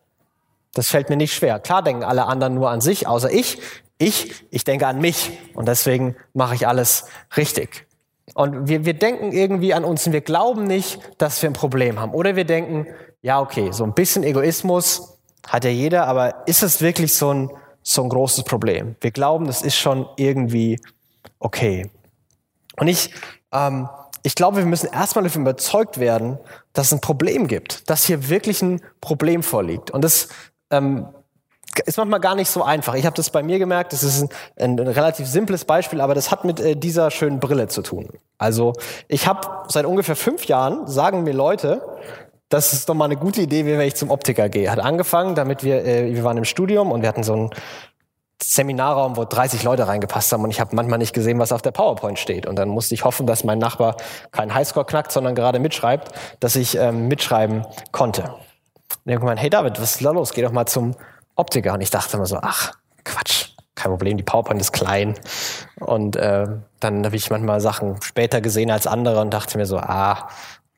Das 0.75 0.89
fällt 0.89 1.09
mir 1.09 1.17
nicht 1.17 1.35
schwer. 1.35 1.59
Klar 1.59 1.83
denken 1.83 2.05
alle 2.05 2.27
anderen 2.27 2.55
nur 2.55 2.71
an 2.71 2.81
sich, 2.81 3.07
außer 3.07 3.31
ich. 3.31 3.59
Ich, 3.99 4.47
ich 4.51 4.65
denke 4.65 4.87
an 4.87 5.01
mich. 5.01 5.39
Und 5.55 5.67
deswegen 5.67 6.17
mache 6.35 6.55
ich 6.55 6.67
alles 6.67 7.07
richtig. 7.37 7.87
Und 8.35 8.69
wir, 8.69 8.85
wir 8.85 8.95
denken 8.95 9.33
irgendwie 9.33 9.75
an 9.75 9.85
uns 9.85 10.07
und 10.07 10.13
wir 10.13 10.21
glauben 10.21 10.65
nicht, 10.65 11.01
dass 11.19 11.43
wir 11.43 11.51
ein 11.51 11.55
Problem 11.55 11.99
haben. 11.99 12.13
Oder 12.13 12.37
wir 12.37 12.45
denken, 12.45 12.87
ja, 13.23 13.41
okay, 13.41 13.73
so 13.73 13.85
ein 13.85 13.95
bisschen 13.95 14.23
Egoismus 14.23 15.19
hat 15.47 15.65
ja 15.65 15.71
jeder, 15.71 16.07
aber 16.07 16.47
ist 16.47 16.63
es 16.63 16.81
wirklich 16.81 17.15
so 17.15 17.33
ein, 17.33 17.51
so 17.83 18.03
ein 18.03 18.09
großes 18.09 18.45
Problem? 18.45 18.97
Wir 19.01 19.11
glauben, 19.11 19.47
das 19.47 19.63
ist 19.63 19.77
schon 19.77 20.07
irgendwie 20.17 20.79
okay. 21.41 21.91
Und 22.77 22.87
ich 22.87 23.13
ähm, 23.53 23.89
ich 24.23 24.35
glaube, 24.35 24.59
wir 24.59 24.67
müssen 24.67 24.93
erstmal 24.93 25.25
davon 25.25 25.43
überzeugt 25.43 25.99
werden, 25.99 26.39
dass 26.73 26.89
es 26.89 26.93
ein 26.93 27.01
Problem 27.01 27.47
gibt, 27.47 27.89
dass 27.89 28.05
hier 28.05 28.29
wirklich 28.29 28.63
ein 28.63 28.81
Problem 29.01 29.43
vorliegt. 29.43 29.91
Und 29.91 30.03
das 30.03 30.29
ähm, 30.71 31.09
ist 31.87 31.99
manchmal 31.99 32.21
gar 32.21 32.35
nicht 32.35 32.51
so 32.51 32.63
einfach. 32.63 32.95
Ich 32.95 33.07
habe 33.07 33.17
das 33.17 33.31
bei 33.31 33.43
mir 33.43 33.59
gemerkt, 33.59 33.93
das 33.93 34.03
ist 34.03 34.23
ein, 34.57 34.79
ein, 34.81 34.89
relativ 34.89 35.27
simples 35.27 35.65
Beispiel, 35.65 36.01
aber 36.01 36.15
das 36.15 36.31
hat 36.31 36.45
mit 36.45 36.61
äh, 36.61 36.77
dieser 36.77 37.11
schönen 37.11 37.41
Brille 37.41 37.69
zu 37.69 37.83
tun. 37.83 38.09
Also 38.39 38.73
ich 39.07 39.27
habe 39.27 39.41
seit 39.69 39.85
ungefähr 39.85 40.17
fünf 40.17 40.47
Jahren, 40.47 40.87
sagen 40.87 41.23
mir 41.25 41.35
Leute, 41.35 41.83
das 42.49 42.73
ist 42.73 42.89
doch 42.89 42.95
mal 42.95 43.05
eine 43.05 43.17
gute 43.17 43.43
Idee, 43.43 43.67
wenn 43.67 43.81
ich 43.81 43.95
zum 43.95 44.11
Optiker 44.11 44.49
gehe. 44.49 44.71
Hat 44.71 44.79
angefangen, 44.79 45.35
damit 45.35 45.63
wir, 45.63 45.85
äh, 45.85 46.15
wir 46.15 46.25
waren 46.25 46.37
im 46.37 46.45
Studium 46.45 46.91
und 46.91 47.03
wir 47.03 47.09
hatten 47.09 47.23
so 47.23 47.35
einen 47.35 47.51
Seminarraum, 48.43 49.17
wo 49.17 49.25
30 49.25 49.65
Leute 49.65 49.89
reingepasst 49.89 50.33
haben 50.33 50.45
und 50.45 50.51
ich 50.51 50.61
habe 50.61 50.75
manchmal 50.75 50.99
nicht 50.99 51.13
gesehen, 51.13 51.39
was 51.39 51.53
auf 51.53 51.61
der 51.61 51.73
PowerPoint 51.73 52.19
steht. 52.19 52.47
Und 52.47 52.57
dann 52.57 52.69
musste 52.69 52.95
ich 52.95 53.05
hoffen, 53.05 53.27
dass 53.27 53.45
mein 53.45 53.59
Nachbar 53.59 53.97
keinen 54.31 54.55
Highscore 54.55 54.87
knackt, 54.87 55.11
sondern 55.13 55.35
gerade 55.35 55.59
mitschreibt, 55.59 56.13
dass 56.41 56.55
ich 56.57 56.77
ähm, 56.79 57.09
mitschreiben 57.09 57.67
konnte. 57.91 58.33
Und 59.05 59.13
irgendwann, 59.13 59.37
hey 59.37 59.51
David, 59.51 59.81
was 59.81 59.97
ist 59.97 60.05
da 60.05 60.11
los? 60.11 60.33
Geh 60.33 60.43
doch 60.43 60.53
mal 60.53 60.67
zum 60.67 60.95
Optiker. 61.35 61.75
Und 61.75 61.81
ich 61.81 61.91
dachte 61.91 62.17
immer 62.17 62.27
so, 62.27 62.39
ach, 62.41 62.73
Quatsch, 63.05 63.51
kein 63.75 63.91
Problem, 63.91 64.17
die 64.17 64.23
PowerPoint 64.23 64.61
ist 64.61 64.73
klein. 64.73 65.15
Und 65.81 66.17
äh, 66.17 66.47
dann 66.81 67.05
habe 67.05 67.17
ich 67.17 67.31
manchmal 67.31 67.61
Sachen 67.61 68.01
später 68.03 68.41
gesehen 68.41 68.71
als 68.71 68.87
andere 68.87 69.21
und 69.21 69.33
dachte 69.33 69.57
mir 69.57 69.67
so, 69.67 69.79
ah, 69.79 70.29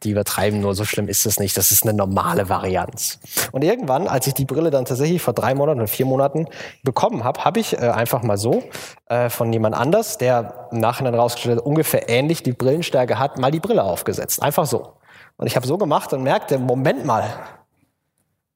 die 0.02 0.10
übertreiben 0.10 0.60
nur, 0.60 0.74
so 0.74 0.84
schlimm 0.84 1.08
ist 1.08 1.26
es 1.26 1.38
nicht. 1.38 1.56
Das 1.56 1.72
ist 1.72 1.82
eine 1.82 1.92
normale 1.92 2.48
Varianz. 2.48 3.18
Und 3.52 3.62
irgendwann, 3.62 4.08
als 4.08 4.26
ich 4.26 4.34
die 4.34 4.46
Brille 4.46 4.70
dann 4.70 4.86
tatsächlich 4.86 5.20
vor 5.20 5.34
drei 5.34 5.54
Monaten 5.54 5.80
oder 5.80 5.88
vier 5.88 6.06
Monaten 6.06 6.46
bekommen 6.82 7.24
habe, 7.24 7.44
habe 7.44 7.60
ich 7.60 7.74
äh, 7.74 7.88
einfach 7.88 8.22
mal 8.22 8.38
so 8.38 8.62
äh, 9.06 9.28
von 9.28 9.52
jemand 9.52 9.74
anders, 9.74 10.16
der 10.16 10.68
im 10.72 10.80
Nachhinein 10.80 11.14
rausgestellt 11.14 11.58
hat, 11.58 11.66
ungefähr 11.66 12.08
ähnlich 12.08 12.42
die 12.42 12.52
Brillenstärke 12.52 13.18
hat, 13.18 13.38
mal 13.38 13.50
die 13.50 13.60
Brille 13.60 13.82
aufgesetzt. 13.82 14.42
Einfach 14.42 14.66
so. 14.66 14.94
Und 15.36 15.46
ich 15.46 15.56
habe 15.56 15.66
so 15.66 15.76
gemacht 15.76 16.12
und 16.12 16.22
merkte, 16.22 16.58
Moment 16.58 17.04
mal, 17.04 17.24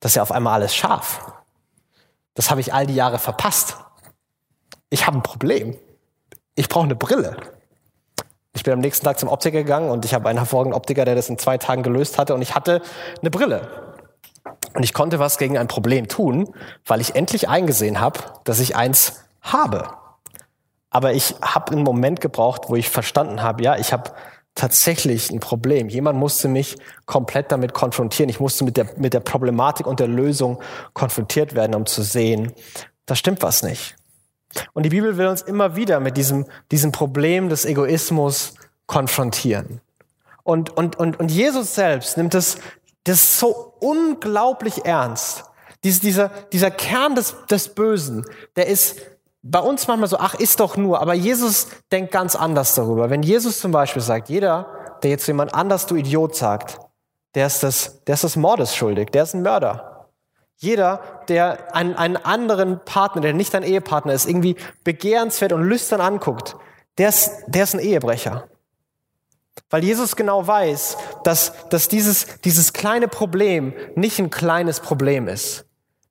das 0.01 0.13
ist 0.13 0.17
ja 0.17 0.23
auf 0.23 0.33
einmal 0.33 0.55
alles 0.55 0.75
scharf. 0.75 1.33
Das 2.35 2.51
habe 2.51 2.61
ich 2.61 2.75
all 2.75 2.87
die 2.87 2.95
Jahre 2.95 3.19
verpasst. 3.19 3.77
Ich 4.91 5.07
habe 5.07 5.19
ein 5.19 5.23
Problem. 5.23 5.77
Ich 6.57 6.69
brauche 6.69 6.85
eine 6.85 6.97
Brille. 6.97 7.37
Ich 8.55 8.63
bin 8.63 8.73
am 8.73 8.81
nächsten 8.81 9.05
Tag 9.05 9.19
zum 9.19 9.29
Optiker 9.29 9.59
gegangen 9.59 9.91
und 9.91 10.05
ich 10.05 10.15
habe 10.15 10.29
einen 10.29 10.39
hervorragenden 10.39 10.77
Optiker, 10.77 11.05
der 11.05 11.17
das 11.17 11.29
in 11.29 11.39
zwei 11.39 11.59
Tagen 11.59 11.83
gelöst 11.83 12.19
hatte 12.19 12.35
und 12.35 12.43
ich 12.43 12.55
hatte 12.55 12.83
eine 13.21 13.31
Brille. 13.31 13.69
Und 14.75 14.83
ich 14.83 14.93
konnte 14.93 15.19
was 15.19 15.39
gegen 15.39 15.59
ein 15.59 15.69
Problem 15.69 16.09
tun, 16.09 16.55
weil 16.87 17.01
ich 17.01 17.15
endlich 17.15 17.49
eingesehen 17.49 18.01
habe, 18.01 18.21
dass 18.45 18.61
ich 18.61 18.77
eins 18.77 19.25
habe. 19.43 19.89
Aber 20.91 21.13
ich 21.13 21.35
habe 21.43 21.73
einen 21.73 21.83
Moment 21.83 22.21
gebraucht, 22.21 22.69
wo 22.69 22.77
ich 22.77 22.91
verstanden 22.91 23.43
habe, 23.43 23.65
ja, 23.65 23.77
ich 23.77 23.93
habe 23.93 24.13
tatsächlich 24.55 25.31
ein 25.31 25.41
Problem. 25.41 25.89
Jemand 25.89 26.19
musste 26.19 26.49
mich 26.49 26.77
komplett 27.07 27.51
damit 27.51 27.75
konfrontieren. 27.75 28.29
Ich 28.29 28.41
musste 28.41 28.65
mit 28.65 28.77
der, 28.77 28.87
mit 28.97 29.13
der 29.13 29.21
Problematik 29.21 29.87
und 29.87 30.01
der 30.01 30.09
Lösung 30.09 30.61
konfrontiert 30.93 31.55
werden, 31.55 31.75
um 31.75 31.87
zu 31.87 32.03
sehen, 32.03 32.53
da 33.07 33.17
stimmt 33.17 33.43
was 33.43 33.63
nicht. 33.63 33.97
Und 34.73 34.85
die 34.85 34.91
Bibel 34.91 35.17
will 35.17 35.27
uns 35.27 35.43
immer 35.43 35.75
wieder 35.77 35.99
mit 35.99 36.17
diesem, 36.17 36.47
diesem 36.71 36.93
Problem 36.93 37.49
des 37.49 37.65
Egoismus 37.65 38.55
konfrontieren. 38.87 39.81
Und, 40.45 40.77
und, 40.77 40.97
und, 40.97 41.19
und 41.19 41.31
Jesus 41.31 41.75
selbst 41.75 42.17
nimmt 42.17 42.35
das, 42.35 42.59
das 43.05 43.41
so 43.41 43.75
unglaublich 43.81 44.85
ernst. 44.85 45.45
Dies, 45.83 46.01
dieser, 46.01 46.31
dieser 46.53 46.71
Kern 46.71 47.15
des, 47.15 47.35
des 47.51 47.75
Bösen, 47.75 48.25
der 48.57 48.69
ist 48.69 49.01
bei 49.47 49.59
uns 49.59 49.87
manchmal 49.87 50.09
so, 50.09 50.17
ach, 50.19 50.35
ist 50.35 50.59
doch 50.59 50.79
nur, 50.79 51.03
aber 51.03 51.13
Jesus 51.13 51.69
denkt 51.93 52.13
ganz 52.13 52.35
anders 52.35 52.75
darüber. 52.75 53.11
Wenn 53.11 53.23
Jesus 53.23 53.61
zum 53.61 53.73
Beispiel 53.73 54.01
sagt, 54.01 54.31
jeder, 54.31 54.97
der 55.03 55.11
jetzt 55.11 55.27
jemand 55.27 55.53
anders 55.53 55.85
du 55.85 55.97
Idiot 55.97 56.35
sagt, 56.35 56.79
der 57.35 57.47
ist 57.47 57.63
das, 57.63 58.03
der 58.05 58.15
ist 58.15 58.25
das 58.25 58.37
Mordes 58.37 58.75
schuldig, 58.75 59.11
der 59.11 59.25
ist 59.25 59.35
ein 59.35 59.43
Mörder. 59.43 60.09
Jeder, 60.57 61.03
der 61.29 61.75
einen, 61.75 61.95
einen 61.95 62.17
anderen 62.17 62.83
Partner, 62.87 63.21
der 63.21 63.35
nicht 63.35 63.53
dein 63.53 63.65
Ehepartner 63.65 64.15
ist, 64.15 64.27
irgendwie 64.27 64.57
begehrenswert 64.83 65.53
und 65.53 65.63
lüstern 65.65 66.01
anguckt, 66.01 66.57
der 66.97 67.11
ist, 67.11 67.31
der 67.47 67.65
ist 67.65 67.75
ein 67.75 67.81
Ehebrecher. 67.81 68.49
Weil 69.69 69.85
Jesus 69.85 70.17
genau 70.17 70.47
weiß, 70.47 70.97
dass, 71.23 71.53
dass 71.69 71.89
dieses, 71.89 72.41
dieses 72.41 72.73
kleine 72.73 73.09
Problem 73.09 73.75
nicht 73.95 74.19
ein 74.19 74.31
kleines 74.31 74.81
Problem 74.81 75.29
ist. 75.29 75.67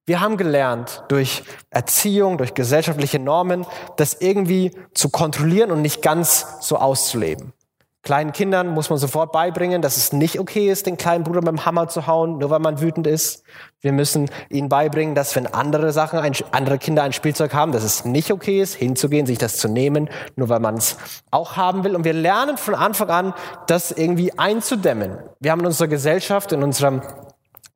Wir 0.05 0.19
haben 0.19 0.35
gelernt, 0.35 1.03
durch 1.07 1.43
Erziehung, 1.69 2.37
durch 2.37 2.53
gesellschaftliche 2.53 3.19
Normen, 3.19 3.65
das 3.95 4.15
irgendwie 4.19 4.71
zu 4.93 5.07
kontrollieren 5.07 5.71
und 5.71 5.81
nicht 5.81 6.01
ganz 6.01 6.45
so 6.59 6.75
auszuleben. 6.75 7.53
Kleinen 8.01 8.33
Kindern 8.33 8.67
muss 8.67 8.89
man 8.89 8.99
sofort 8.99 9.31
beibringen, 9.31 9.81
dass 9.81 9.95
es 9.95 10.11
nicht 10.11 10.37
okay 10.37 10.69
ist, 10.69 10.87
den 10.87 10.97
kleinen 10.97 11.23
Bruder 11.23 11.39
mit 11.39 11.47
dem 11.47 11.65
Hammer 11.65 11.87
zu 11.87 12.05
hauen, 12.05 12.37
nur 12.37 12.49
weil 12.49 12.59
man 12.59 12.81
wütend 12.81 13.07
ist. 13.07 13.43
Wir 13.79 13.93
müssen 13.93 14.29
ihnen 14.49 14.67
beibringen, 14.67 15.15
dass 15.15 15.37
wenn 15.37 15.47
andere 15.47 15.93
Sachen, 15.93 16.19
andere 16.51 16.79
Kinder 16.79 17.03
ein 17.03 17.13
Spielzeug 17.13 17.53
haben, 17.53 17.71
dass 17.71 17.85
es 17.85 18.03
nicht 18.03 18.33
okay 18.33 18.61
ist, 18.61 18.75
hinzugehen, 18.75 19.25
sich 19.25 19.37
das 19.37 19.55
zu 19.55 19.69
nehmen, 19.69 20.09
nur 20.35 20.49
weil 20.49 20.59
man 20.59 20.75
es 20.75 20.97
auch 21.31 21.55
haben 21.55 21.85
will. 21.85 21.95
Und 21.95 22.03
wir 22.03 22.11
lernen 22.11 22.57
von 22.57 22.75
Anfang 22.75 23.09
an, 23.09 23.33
das 23.67 23.91
irgendwie 23.91 24.37
einzudämmen. 24.37 25.19
Wir 25.39 25.51
haben 25.51 25.61
in 25.61 25.67
unserer 25.67 25.87
Gesellschaft, 25.87 26.51
in 26.51 26.61
unserem 26.61 27.01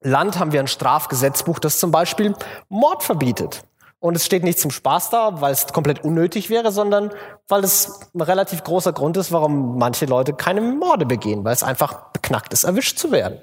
Land 0.07 0.39
haben 0.39 0.51
wir 0.51 0.59
ein 0.59 0.67
Strafgesetzbuch, 0.67 1.59
das 1.59 1.79
zum 1.79 1.91
Beispiel 1.91 2.33
Mord 2.69 3.03
verbietet. 3.03 3.63
Und 3.99 4.15
es 4.15 4.25
steht 4.25 4.43
nicht 4.43 4.59
zum 4.59 4.71
Spaß 4.71 5.09
da, 5.09 5.41
weil 5.41 5.51
es 5.51 5.67
komplett 5.67 6.03
unnötig 6.03 6.49
wäre, 6.49 6.71
sondern 6.71 7.11
weil 7.47 7.63
es 7.63 7.99
ein 8.13 8.21
relativ 8.21 8.63
großer 8.63 8.93
Grund 8.93 9.17
ist, 9.17 9.31
warum 9.31 9.77
manche 9.77 10.05
Leute 10.05 10.33
keine 10.33 10.61
Morde 10.61 11.05
begehen, 11.05 11.43
weil 11.43 11.53
es 11.53 11.63
einfach 11.63 12.11
beknackt 12.11 12.53
ist, 12.53 12.63
erwischt 12.63 12.99
zu 12.99 13.11
werden. 13.11 13.41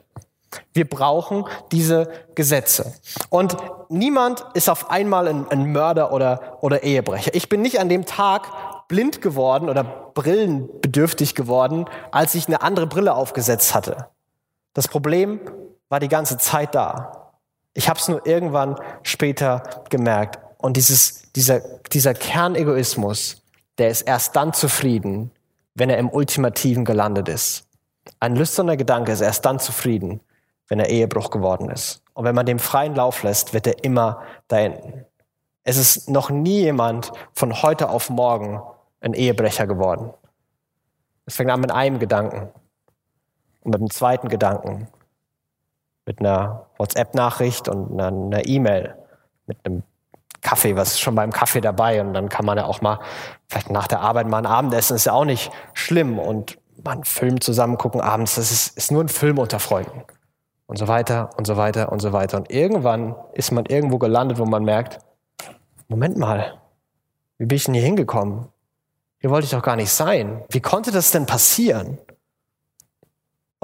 Wir 0.73 0.88
brauchen 0.88 1.44
diese 1.73 2.09
Gesetze. 2.37 2.94
Und 3.28 3.56
niemand 3.88 4.47
ist 4.54 4.71
auf 4.71 4.90
einmal 4.90 5.26
ein, 5.26 5.49
ein 5.50 5.73
Mörder 5.73 6.12
oder, 6.12 6.59
oder 6.61 6.85
Ehebrecher. 6.85 7.35
Ich 7.35 7.49
bin 7.49 7.61
nicht 7.61 7.80
an 7.80 7.88
dem 7.88 8.06
Tag 8.06 8.47
blind 8.87 9.21
geworden 9.21 9.68
oder 9.68 9.83
brillenbedürftig 9.83 11.35
geworden, 11.35 11.87
als 12.12 12.37
ich 12.37 12.47
eine 12.47 12.62
andere 12.62 12.87
Brille 12.87 13.14
aufgesetzt 13.14 13.75
hatte. 13.75 14.06
Das 14.73 14.87
Problem 14.87 15.40
war 15.95 16.01
die 16.01 16.09
ganze 16.09 16.39
Zeit 16.39 16.75
da. 16.75 17.31
Ich 17.73 17.89
habe 17.89 18.01
es 18.01 18.09
nur 18.09 18.27
irgendwann 18.27 18.75
später 19.05 19.63
gemerkt. 19.91 20.41
Und 20.59 20.77
dieses, 20.77 21.31
dieser, 21.37 21.61
dieser 21.93 22.15
Kernegoismus, 22.15 23.45
der 23.79 23.91
ist 23.91 24.03
erst 24.03 24.35
dann 24.35 24.53
zufrieden, 24.53 25.31
wenn 25.77 25.91
er 25.91 25.99
im 25.99 26.11
Ultimativen 26.11 26.85
gelandet 26.85 27.29
ist. 27.29 27.69
Ein 28.19 28.35
lüsterner 28.35 28.77
Gedanke 28.77 29.13
ist 29.13 29.21
erst 29.21 29.45
dann 29.45 29.61
zufrieden, 29.61 30.21
wenn 30.67 30.81
er 30.81 30.89
Ehebruch 30.89 31.31
geworden 31.31 31.71
ist. 31.71 32.03
Und 32.13 32.25
wenn 32.25 32.35
man 32.35 32.47
dem 32.47 32.59
freien 32.59 32.97
Lauf 32.97 33.23
lässt, 33.23 33.55
wird 33.55 33.69
er 33.69 33.85
immer 33.85 34.21
da 34.49 34.59
enden. 34.59 35.05
Es 35.63 35.77
ist 35.77 36.11
noch 36.11 36.29
nie 36.29 36.63
jemand 36.63 37.13
von 37.35 37.63
heute 37.63 37.89
auf 37.89 38.11
morgen 38.11 38.61
ein 39.01 39.15
Ehebrecher 39.15 39.69
geworden. 39.69 40.13
Es 41.25 41.37
fängt 41.37 41.53
an 41.53 41.61
mit 41.61 41.71
einem 41.71 42.01
Gedanken 42.01 42.51
und 43.61 43.71
mit 43.71 43.81
einem 43.81 43.91
zweiten 43.91 44.29
Gedanken, 44.29 44.89
mit 46.06 46.20
einer 46.20 46.66
WhatsApp-Nachricht 46.78 47.68
und 47.68 48.00
einer 48.00 48.46
E-Mail, 48.46 48.94
mit 49.46 49.58
einem 49.64 49.82
Kaffee, 50.40 50.76
was 50.76 50.92
ist 50.92 51.00
schon 51.00 51.14
beim 51.14 51.32
Kaffee 51.32 51.61
dabei 51.61 52.00
und 52.00 52.12
dann 52.12 52.28
kann 52.28 52.44
man 52.44 52.58
ja 52.58 52.66
auch 52.66 52.82
mal 52.82 53.00
vielleicht 53.49 53.70
nach 53.70 53.87
der 53.87 54.00
Arbeit 54.00 54.28
mal 54.28 54.38
ein 54.38 54.46
Abendessen, 54.46 54.94
ist 54.94 55.06
ja 55.06 55.12
auch 55.12 55.25
nicht 55.25 55.50
schlimm 55.73 56.18
und 56.18 56.58
einen 56.84 57.04
Film 57.04 57.40
zusammen 57.40 57.78
gucken 57.78 58.00
abends, 58.00 58.34
das 58.34 58.50
ist, 58.50 58.76
ist 58.76 58.92
nur 58.92 59.02
ein 59.02 59.08
Film 59.08 59.38
unter 59.38 59.58
Freunden 59.58 60.04
und 60.66 60.78
so 60.78 60.88
weiter 60.88 61.30
und 61.37 61.46
so 61.46 61.56
weiter 61.56 61.90
und 61.92 62.00
so 62.00 62.12
weiter. 62.12 62.37
Und 62.37 62.50
irgendwann 62.50 63.14
ist 63.32 63.52
man 63.52 63.66
irgendwo 63.66 63.99
gelandet, 63.99 64.38
wo 64.38 64.44
man 64.44 64.64
merkt, 64.64 64.99
Moment 65.88 66.16
mal, 66.18 66.61
wie 67.38 67.46
bin 67.46 67.56
ich 67.56 67.64
denn 67.64 67.75
hier 67.75 67.82
hingekommen? 67.82 68.49
Hier 69.18 69.30
wollte 69.30 69.46
ich 69.46 69.50
doch 69.50 69.62
gar 69.62 69.76
nicht 69.76 69.90
sein. 69.90 70.42
Wie 70.50 70.61
konnte 70.61 70.92
das 70.92 71.11
denn 71.11 71.26
passieren? 71.26 71.99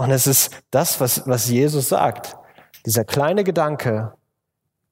Und 0.00 0.10
es 0.12 0.26
ist 0.26 0.62
das, 0.70 0.98
was, 0.98 1.26
was 1.26 1.50
Jesus 1.50 1.90
sagt. 1.90 2.34
Dieser 2.86 3.04
kleine 3.04 3.44
Gedanke, 3.44 4.14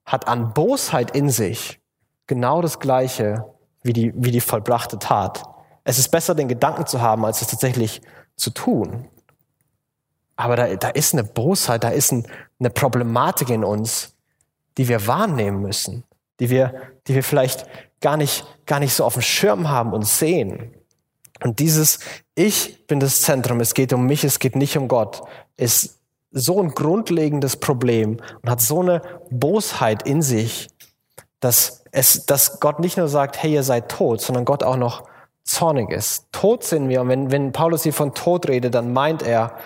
hat 0.04 0.26
an 0.26 0.54
Bosheit 0.54 1.14
in 1.14 1.30
sich 1.30 1.80
genau 2.26 2.62
das 2.62 2.78
Gleiche 2.78 3.44
wie 3.82 3.92
die, 3.92 4.12
wie 4.14 4.30
die 4.30 4.40
vollbrachte 4.40 4.98
Tat. 4.98 5.44
Es 5.84 5.98
ist 5.98 6.08
besser, 6.10 6.34
den 6.34 6.48
Gedanken 6.48 6.86
zu 6.86 7.00
haben, 7.00 7.24
als 7.24 7.42
es 7.42 7.48
tatsächlich 7.48 8.00
zu 8.36 8.50
tun. 8.50 9.08
Aber 10.36 10.56
da, 10.56 10.76
da 10.76 10.88
ist 10.88 11.12
eine 11.12 11.24
Bosheit, 11.24 11.84
da 11.84 11.90
ist 11.90 12.12
ein, 12.12 12.26
eine 12.58 12.70
Problematik 12.70 13.50
in 13.50 13.64
uns, 13.64 14.14
die 14.78 14.88
wir 14.88 15.06
wahrnehmen 15.06 15.60
müssen, 15.60 16.04
die 16.40 16.48
wir, 16.50 16.74
die 17.06 17.14
wir 17.14 17.22
vielleicht 17.22 17.66
gar 18.00 18.16
nicht, 18.16 18.46
gar 18.64 18.80
nicht 18.80 18.94
so 18.94 19.04
auf 19.04 19.14
dem 19.14 19.22
Schirm 19.22 19.68
haben 19.68 19.92
und 19.92 20.06
sehen. 20.06 20.74
Und 21.42 21.58
dieses 21.58 21.98
Ich 22.38 22.87
bin 22.87 23.00
das 23.00 23.23
Zentrum, 23.23 23.59
es 23.59 23.75
geht 23.75 23.92
um 23.92 24.07
mich, 24.07 24.23
es 24.23 24.38
geht 24.38 24.54
nicht 24.54 24.76
um 24.76 24.87
Gott, 24.87 25.23
ist 25.57 25.99
so 26.30 26.62
ein 26.62 26.68
grundlegendes 26.68 27.57
Problem 27.57 28.18
und 28.42 28.49
hat 28.49 28.61
so 28.61 28.80
eine 28.80 29.02
Bosheit 29.28 30.04
in 30.04 30.23
sich, 30.23 30.68
dass 31.40 31.83
es, 31.90 32.26
dass 32.26 32.61
Gott 32.61 32.78
nicht 32.78 32.97
nur 32.97 33.09
sagt, 33.09 33.42
hey, 33.42 33.54
ihr 33.54 33.64
seid 33.64 33.90
tot, 33.90 34.21
sondern 34.21 34.45
Gott 34.45 34.62
auch 34.62 34.76
noch 34.76 35.02
zornig 35.42 35.90
ist. 35.90 36.26
Tot 36.30 36.62
sind 36.62 36.88
wir. 36.88 37.00
Und 37.00 37.09
wenn, 37.09 37.33
wenn 37.33 37.50
Paulus 37.50 37.83
hier 37.83 37.92
von 37.92 38.14
Tod 38.14 38.47
redet, 38.47 38.73
dann 38.73 38.92
meint 38.92 39.23
er, 39.23 39.57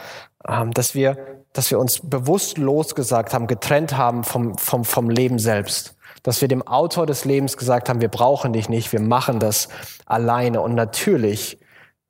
ähm, 0.49 0.71
dass 0.71 0.95
wir, 0.95 1.19
dass 1.53 1.71
wir 1.71 1.79
uns 1.79 2.01
bewusst 2.03 2.57
losgesagt 2.57 3.35
haben, 3.35 3.49
getrennt 3.49 3.99
haben 3.99 4.25
vom, 4.25 4.57
vom, 4.57 4.87
vom 4.87 5.11
Leben 5.11 5.39
selbst. 5.39 5.95
Dass 6.23 6.41
wir 6.41 6.49
dem 6.49 6.67
Autor 6.67 7.05
des 7.05 7.27
Lebens 7.27 7.59
gesagt 7.59 7.91
haben, 7.91 8.01
wir 8.01 8.09
brauchen 8.09 8.55
dich 8.55 8.71
nicht, 8.71 8.93
wir 8.93 9.01
machen 9.01 9.41
das 9.41 9.69
alleine. 10.07 10.63
Und 10.63 10.75
natürlich, 10.75 11.59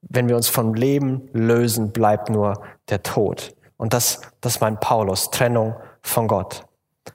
wenn 0.03 0.29
wir 0.29 0.37
uns 0.37 0.49
vom 0.49 0.75
Leben 0.75 1.29
lösen, 1.33 1.93
bleibt 1.93 2.29
nur 2.29 2.63
der 2.89 3.03
Tod. 3.03 3.55
Und 3.77 3.95
das, 3.95 4.21
das 4.41 4.61
meint 4.61 4.81
Paulus, 4.81 5.31
Trennung 5.31 5.75
von 6.03 6.29
Gott. 6.29 6.65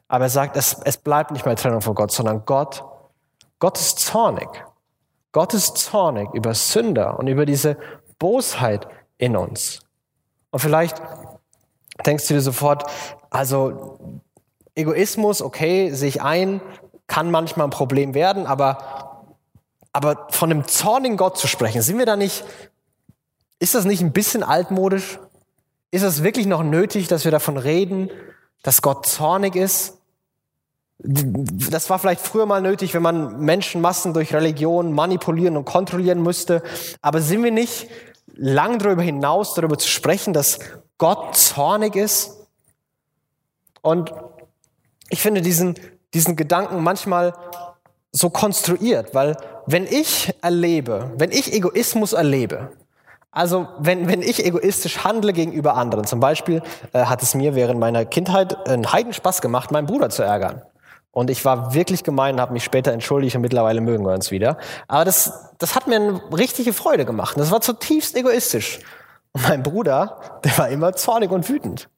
Aber 0.07 0.25
er 0.25 0.29
sagt, 0.29 0.57
es, 0.57 0.77
es 0.83 0.97
bleibt 0.97 1.31
nicht 1.31 1.45
mehr 1.45 1.55
Trennung 1.55 1.81
von 1.81 1.95
Gott, 1.95 2.11
sondern 2.11 2.45
Gott, 2.45 2.83
Gott 3.59 3.77
ist 3.77 3.99
zornig. 3.99 4.47
Gott 5.31 5.53
ist 5.53 5.77
zornig 5.77 6.33
über 6.33 6.53
Sünder 6.53 7.19
und 7.19 7.27
über 7.27 7.45
diese 7.45 7.77
Bosheit 8.17 8.87
in 9.17 9.35
uns. 9.35 9.81
Und 10.51 10.59
vielleicht 10.59 11.01
denkst 12.05 12.27
du 12.27 12.33
dir 12.33 12.41
sofort, 12.41 12.89
also 13.29 14.21
Egoismus, 14.75 15.41
okay, 15.41 15.91
sehe 15.91 16.09
ich 16.09 16.21
ein, 16.21 16.61
kann 17.07 17.31
manchmal 17.31 17.67
ein 17.67 17.71
Problem 17.71 18.13
werden, 18.13 18.45
aber, 18.45 19.25
aber 19.91 20.27
von 20.29 20.51
einem 20.51 20.67
zornigen 20.67 21.17
Gott 21.17 21.37
zu 21.37 21.47
sprechen, 21.47 21.81
sind 21.81 21.97
wir 21.97 22.05
da 22.05 22.15
nicht, 22.15 22.43
ist 23.59 23.75
das 23.75 23.85
nicht 23.85 24.01
ein 24.01 24.11
bisschen 24.11 24.43
altmodisch? 24.43 25.19
Ist 25.91 26.03
es 26.03 26.23
wirklich 26.23 26.45
noch 26.45 26.63
nötig, 26.63 27.07
dass 27.07 27.23
wir 27.23 27.31
davon 27.31 27.57
reden, 27.57 28.09
dass 28.61 28.81
Gott 28.81 29.05
zornig 29.05 29.55
ist? 29.55 29.97
Das 30.99 31.89
war 31.89 31.99
vielleicht 31.99 32.21
früher 32.21 32.45
mal 32.45 32.61
nötig, 32.61 32.93
wenn 32.93 33.03
man 33.03 33.39
Menschenmassen 33.39 34.13
durch 34.13 34.33
Religion 34.33 34.93
manipulieren 34.93 35.55
und 35.55 35.65
kontrollieren 35.65 36.21
müsste. 36.21 36.63
Aber 37.01 37.21
sind 37.21 37.43
wir 37.43 37.51
nicht 37.51 37.87
lang 38.33 38.79
darüber 38.79 39.03
hinaus, 39.03 39.53
darüber 39.53 39.77
zu 39.77 39.87
sprechen, 39.87 40.33
dass 40.33 40.59
Gott 40.97 41.35
zornig 41.37 41.95
ist? 41.95 42.47
Und 43.81 44.11
ich 45.09 45.21
finde 45.21 45.41
diesen, 45.41 45.75
diesen 46.13 46.35
Gedanken 46.35 46.83
manchmal 46.83 47.33
so 48.11 48.29
konstruiert, 48.29 49.13
weil 49.13 49.37
wenn 49.67 49.85
ich 49.85 50.33
erlebe, 50.41 51.11
wenn 51.17 51.31
ich 51.31 51.53
Egoismus 51.53 52.13
erlebe, 52.13 52.71
also 53.31 53.67
wenn, 53.79 54.07
wenn 54.07 54.21
ich 54.21 54.43
egoistisch 54.45 55.03
handle 55.03 55.33
gegenüber 55.33 55.75
anderen, 55.75 56.05
zum 56.05 56.19
Beispiel 56.19 56.61
äh, 56.93 57.05
hat 57.05 57.21
es 57.21 57.35
mir 57.35 57.55
während 57.55 57.79
meiner 57.79 58.05
Kindheit 58.05 58.67
einen 58.67 58.91
Heidenspaß 58.91 59.41
gemacht, 59.41 59.71
meinen 59.71 59.87
Bruder 59.87 60.09
zu 60.09 60.23
ärgern. 60.23 60.61
Und 61.11 61.29
ich 61.29 61.43
war 61.45 61.73
wirklich 61.73 62.03
gemein 62.03 62.35
und 62.35 62.41
habe 62.41 62.53
mich 62.53 62.63
später 62.63 62.91
entschuldigt 62.91 63.35
und 63.35 63.41
mittlerweile 63.41 63.81
mögen 63.81 64.05
wir 64.05 64.13
uns 64.13 64.29
wieder. 64.29 64.57
Aber 64.87 65.03
das, 65.03 65.51
das 65.57 65.75
hat 65.75 65.87
mir 65.87 65.95
eine 65.95 66.21
richtige 66.31 66.73
Freude 66.73 67.05
gemacht. 67.05 67.37
Das 67.39 67.49
war 67.49 67.59
zutiefst 67.59 68.15
egoistisch. 68.15 68.79
Und 69.31 69.47
mein 69.47 69.63
Bruder, 69.63 70.39
der 70.43 70.57
war 70.57 70.69
immer 70.69 70.93
zornig 70.93 71.31
und 71.31 71.49
wütend. 71.49 71.89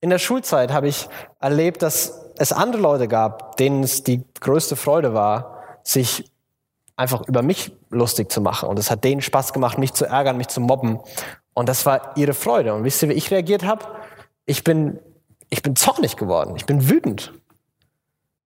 In 0.00 0.10
der 0.10 0.18
Schulzeit 0.18 0.72
habe 0.72 0.88
ich 0.88 1.08
erlebt, 1.40 1.80
dass 1.82 2.26
es 2.36 2.52
andere 2.52 2.82
Leute 2.82 3.08
gab, 3.08 3.56
denen 3.56 3.82
es 3.82 4.02
die 4.02 4.24
größte 4.40 4.76
Freude 4.76 5.14
war, 5.14 5.62
sich 5.82 6.31
einfach 7.02 7.28
über 7.28 7.42
mich 7.42 7.72
lustig 7.90 8.32
zu 8.32 8.40
machen. 8.40 8.68
Und 8.68 8.78
es 8.78 8.90
hat 8.90 9.04
denen 9.04 9.20
Spaß 9.20 9.52
gemacht, 9.52 9.78
mich 9.78 9.92
zu 9.92 10.06
ärgern, 10.06 10.36
mich 10.36 10.48
zu 10.48 10.60
mobben. 10.60 11.00
Und 11.54 11.68
das 11.68 11.84
war 11.84 12.16
ihre 12.16 12.34
Freude. 12.34 12.72
Und 12.74 12.84
wisst 12.84 13.02
ihr, 13.02 13.08
wie 13.08 13.14
ich 13.14 13.30
reagiert 13.30 13.64
habe? 13.64 13.84
Ich 14.46 14.64
bin, 14.64 14.98
ich 15.50 15.62
bin 15.62 15.76
zornig 15.76 16.16
geworden. 16.16 16.54
Ich 16.56 16.64
bin 16.64 16.88
wütend. 16.88 17.32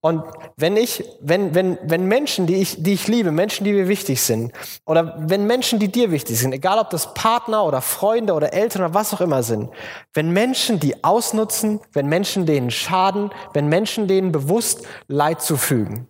Und 0.07 0.23
wenn 0.57 0.77
ich, 0.77 1.03
wenn, 1.21 1.55
wenn, 1.55 1.79
wenn 1.83 2.07
Menschen, 2.07 2.47
die 2.47 2.57
ich, 2.57 2.81
die 2.81 2.93
ich 2.93 3.09
liebe, 3.09 3.33
Menschen, 3.33 3.65
die 3.65 3.73
mir 3.73 3.89
wichtig 3.89 4.23
sind, 4.23 4.53
oder 4.85 5.17
wenn 5.19 5.49
Menschen, 5.49 5.81
die 5.81 5.89
dir 5.89 6.13
wichtig 6.13 6.39
sind, 6.39 6.53
egal 6.53 6.79
ob 6.79 6.91
das 6.91 7.13
Partner 7.13 7.65
oder 7.65 7.81
Freunde 7.81 8.35
oder 8.35 8.53
Eltern 8.53 8.83
oder 8.83 8.95
was 8.95 9.13
auch 9.13 9.21
immer 9.21 9.43
sind, 9.43 9.69
wenn 10.15 10.31
Menschen 10.31 10.79
die 10.79 11.03
ausnutzen, 11.03 11.81
wenn 11.93 12.07
Menschen 12.07 12.47
denen 12.47 12.71
schaden, 12.71 13.31
wenn 13.53 13.69
Menschen 13.69 14.07
denen 14.07 14.31
bewusst 14.31 14.87
Leid 15.09 15.43
zufügen, 15.43 16.07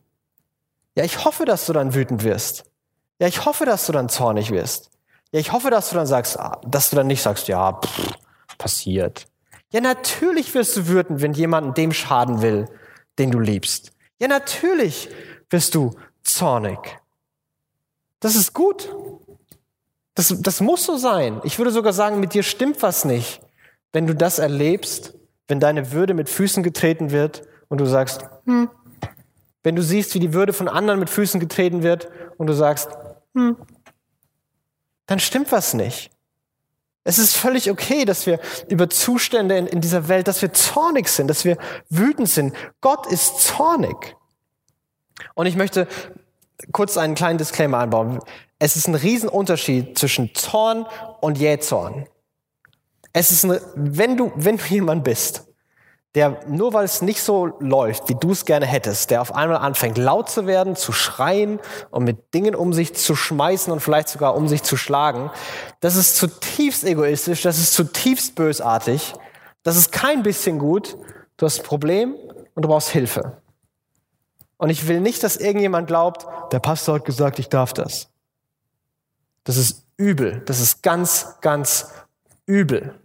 ja, 0.96 1.04
ich 1.04 1.24
hoffe, 1.24 1.44
dass 1.44 1.66
du 1.66 1.72
dann 1.72 1.94
wütend 1.94 2.24
wirst. 2.24 2.64
Ja, 3.20 3.28
ich 3.28 3.44
hoffe, 3.44 3.64
dass 3.66 3.86
du 3.86 3.92
dann 3.92 4.08
zornig 4.08 4.50
wirst. 4.50 4.90
Ja, 5.30 5.40
ich 5.40 5.52
hoffe, 5.52 5.70
dass 5.70 5.90
du 5.90 5.96
dann 5.96 6.06
sagst, 6.06 6.38
ah, 6.38 6.60
dass 6.66 6.90
du 6.90 6.96
dann 6.96 7.06
nicht 7.06 7.22
sagst, 7.22 7.48
ja, 7.48 7.74
pff, 7.74 8.14
passiert. 8.58 9.26
Ja, 9.70 9.80
natürlich 9.80 10.54
wirst 10.54 10.76
du 10.76 10.88
wütend, 10.88 11.20
wenn 11.20 11.34
jemand 11.34 11.76
dem 11.76 11.92
schaden 11.92 12.40
will, 12.40 12.66
den 13.18 13.30
du 13.30 13.38
liebst. 13.38 13.92
Ja, 14.18 14.28
natürlich 14.28 15.10
wirst 15.50 15.74
du 15.74 15.94
zornig. 16.22 16.78
Das 18.20 18.34
ist 18.34 18.54
gut. 18.54 18.88
Das, 20.14 20.34
das 20.40 20.60
muss 20.60 20.84
so 20.84 20.96
sein. 20.96 21.40
Ich 21.44 21.58
würde 21.58 21.70
sogar 21.70 21.92
sagen, 21.92 22.20
mit 22.20 22.32
dir 22.32 22.42
stimmt 22.42 22.82
was 22.82 23.04
nicht, 23.04 23.42
wenn 23.92 24.06
du 24.06 24.14
das 24.14 24.38
erlebst, 24.38 25.14
wenn 25.46 25.60
deine 25.60 25.92
Würde 25.92 26.14
mit 26.14 26.30
Füßen 26.30 26.62
getreten 26.62 27.10
wird 27.10 27.42
und 27.68 27.78
du 27.78 27.86
sagst, 27.86 28.22
hm, 28.46 28.70
wenn 29.66 29.74
du 29.74 29.82
siehst, 29.82 30.14
wie 30.14 30.20
die 30.20 30.32
Würde 30.32 30.52
von 30.52 30.68
anderen 30.68 31.00
mit 31.00 31.10
Füßen 31.10 31.40
getreten 31.40 31.82
wird 31.82 32.08
und 32.36 32.46
du 32.46 32.52
sagst, 32.52 32.88
hm, 33.34 33.56
dann 35.06 35.18
stimmt 35.18 35.50
was 35.50 35.74
nicht. 35.74 36.12
Es 37.02 37.18
ist 37.18 37.36
völlig 37.36 37.68
okay, 37.68 38.04
dass 38.04 38.26
wir 38.26 38.38
über 38.68 38.88
Zustände 38.88 39.58
in, 39.58 39.66
in, 39.66 39.80
dieser 39.80 40.06
Welt, 40.06 40.28
dass 40.28 40.40
wir 40.40 40.52
zornig 40.52 41.08
sind, 41.08 41.26
dass 41.26 41.44
wir 41.44 41.58
wütend 41.90 42.28
sind. 42.28 42.54
Gott 42.80 43.08
ist 43.08 43.40
zornig. 43.40 44.16
Und 45.34 45.46
ich 45.46 45.56
möchte 45.56 45.88
kurz 46.70 46.96
einen 46.96 47.16
kleinen 47.16 47.38
Disclaimer 47.38 47.78
einbauen. 47.78 48.20
Es 48.60 48.76
ist 48.76 48.86
ein 48.86 48.94
Riesenunterschied 48.94 49.98
zwischen 49.98 50.32
Zorn 50.36 50.86
und 51.20 51.38
Jähzorn. 51.38 52.06
Es 53.12 53.32
ist, 53.32 53.44
ein, 53.44 53.58
wenn 53.74 54.16
du, 54.16 54.30
wenn 54.36 54.58
du 54.58 54.64
jemand 54.66 55.02
bist, 55.02 55.45
der 56.16 56.40
nur 56.48 56.72
weil 56.72 56.86
es 56.86 57.02
nicht 57.02 57.20
so 57.20 57.58
läuft, 57.60 58.08
wie 58.08 58.14
du 58.14 58.32
es 58.32 58.46
gerne 58.46 58.64
hättest, 58.64 59.10
der 59.10 59.20
auf 59.20 59.34
einmal 59.34 59.58
anfängt 59.58 59.98
laut 59.98 60.30
zu 60.30 60.46
werden, 60.46 60.74
zu 60.74 60.92
schreien 60.92 61.60
und 61.90 62.04
mit 62.04 62.32
Dingen 62.32 62.54
um 62.54 62.72
sich 62.72 62.94
zu 62.94 63.14
schmeißen 63.14 63.70
und 63.70 63.80
vielleicht 63.80 64.08
sogar 64.08 64.34
um 64.34 64.48
sich 64.48 64.62
zu 64.62 64.78
schlagen, 64.78 65.30
das 65.80 65.94
ist 65.94 66.16
zutiefst 66.16 66.84
egoistisch, 66.84 67.42
das 67.42 67.58
ist 67.58 67.74
zutiefst 67.74 68.34
bösartig, 68.34 69.12
das 69.62 69.76
ist 69.76 69.92
kein 69.92 70.22
bisschen 70.22 70.58
gut, 70.58 70.96
du 71.36 71.44
hast 71.44 71.60
ein 71.60 71.66
Problem 71.66 72.14
und 72.54 72.64
du 72.64 72.68
brauchst 72.68 72.88
Hilfe. 72.88 73.42
Und 74.56 74.70
ich 74.70 74.88
will 74.88 75.02
nicht, 75.02 75.22
dass 75.22 75.36
irgendjemand 75.36 75.86
glaubt, 75.86 76.26
der 76.50 76.60
Pastor 76.60 76.94
hat 76.94 77.04
gesagt, 77.04 77.38
ich 77.38 77.50
darf 77.50 77.74
das. 77.74 78.08
Das 79.44 79.58
ist 79.58 79.84
übel, 79.98 80.40
das 80.46 80.60
ist 80.60 80.82
ganz, 80.82 81.34
ganz 81.42 81.90
übel, 82.46 82.98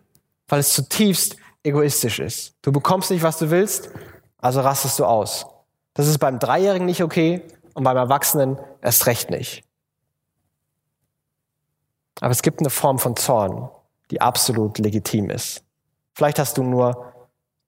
weil 0.47 0.61
es 0.61 0.71
zutiefst 0.71 1.35
egoistisch 1.63 2.19
ist. 2.19 2.55
Du 2.61 2.71
bekommst 2.71 3.11
nicht, 3.11 3.23
was 3.23 3.37
du 3.37 3.49
willst, 3.49 3.89
also 4.37 4.61
rastest 4.61 4.99
du 4.99 5.05
aus. 5.05 5.45
Das 5.93 6.07
ist 6.07 6.19
beim 6.19 6.39
Dreijährigen 6.39 6.85
nicht 6.85 7.03
okay 7.03 7.41
und 7.73 7.83
beim 7.83 7.97
Erwachsenen 7.97 8.57
erst 8.81 9.05
recht 9.07 9.29
nicht. 9.29 9.63
Aber 12.19 12.31
es 12.31 12.41
gibt 12.41 12.59
eine 12.59 12.69
Form 12.69 12.99
von 12.99 13.15
Zorn, 13.15 13.69
die 14.11 14.21
absolut 14.21 14.77
legitim 14.77 15.29
ist. 15.29 15.63
Vielleicht 16.13 16.39
hast 16.39 16.57
du 16.57 16.63
nur 16.63 17.13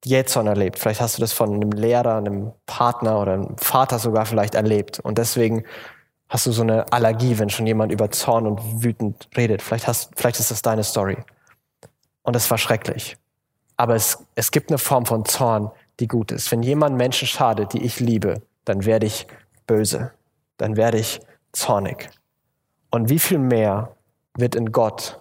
Jähzorn 0.06 0.47
erlebt. 0.47 0.79
Vielleicht 0.79 1.01
hast 1.01 1.17
du 1.17 1.21
das 1.21 1.34
von 1.34 1.53
einem 1.53 1.71
Lehrer, 1.71 2.17
einem 2.17 2.51
Partner 2.65 3.19
oder 3.19 3.34
einem 3.34 3.58
Vater 3.58 3.99
sogar 3.99 4.25
vielleicht 4.25 4.56
erlebt. 4.56 4.99
Und 4.99 5.17
deswegen 5.17 5.63
hast 6.29 6.45
du 6.45 6.51
so 6.51 6.62
eine 6.62 6.91
Allergie, 6.91 7.39
wenn 7.39 7.49
schon 7.49 7.67
jemand 7.67 7.91
über 7.91 8.12
Zorn 8.12 8.47
und 8.47 8.84
wütend 8.84 9.29
redet. 9.38 9.62
Vielleicht, 9.62 9.88
hast, 9.88 10.12
vielleicht 10.15 10.39
ist 10.39 10.51
das 10.51 10.62
deine 10.62 10.84
Story. 10.84 11.17
Und 12.21 12.36
es 12.36 12.49
war 12.51 12.58
schrecklich. 12.58 13.17
Aber 13.77 13.95
es, 13.95 14.25
es 14.36 14.51
gibt 14.51 14.69
eine 14.69 14.77
Form 14.77 15.05
von 15.05 15.25
Zorn, 15.25 15.71
die 15.99 16.07
gut 16.07 16.31
ist. 16.31 16.51
Wenn 16.51 16.63
jemand 16.63 16.97
Menschen 16.97 17.27
schadet, 17.27 17.73
die 17.73 17.83
ich 17.83 17.99
liebe, 17.99 18.41
dann 18.65 18.86
werde 18.86 19.05
ich 19.05 19.27
böse. 19.67 20.12
Dann 20.57 20.75
werde 20.77 20.99
ich 20.99 21.19
zornig. 21.51 22.09
Und 22.91 23.09
wie 23.09 23.19
viel 23.19 23.39
mehr 23.39 23.95
wird 24.36 24.55
in 24.55 24.71
Gott, 24.71 25.19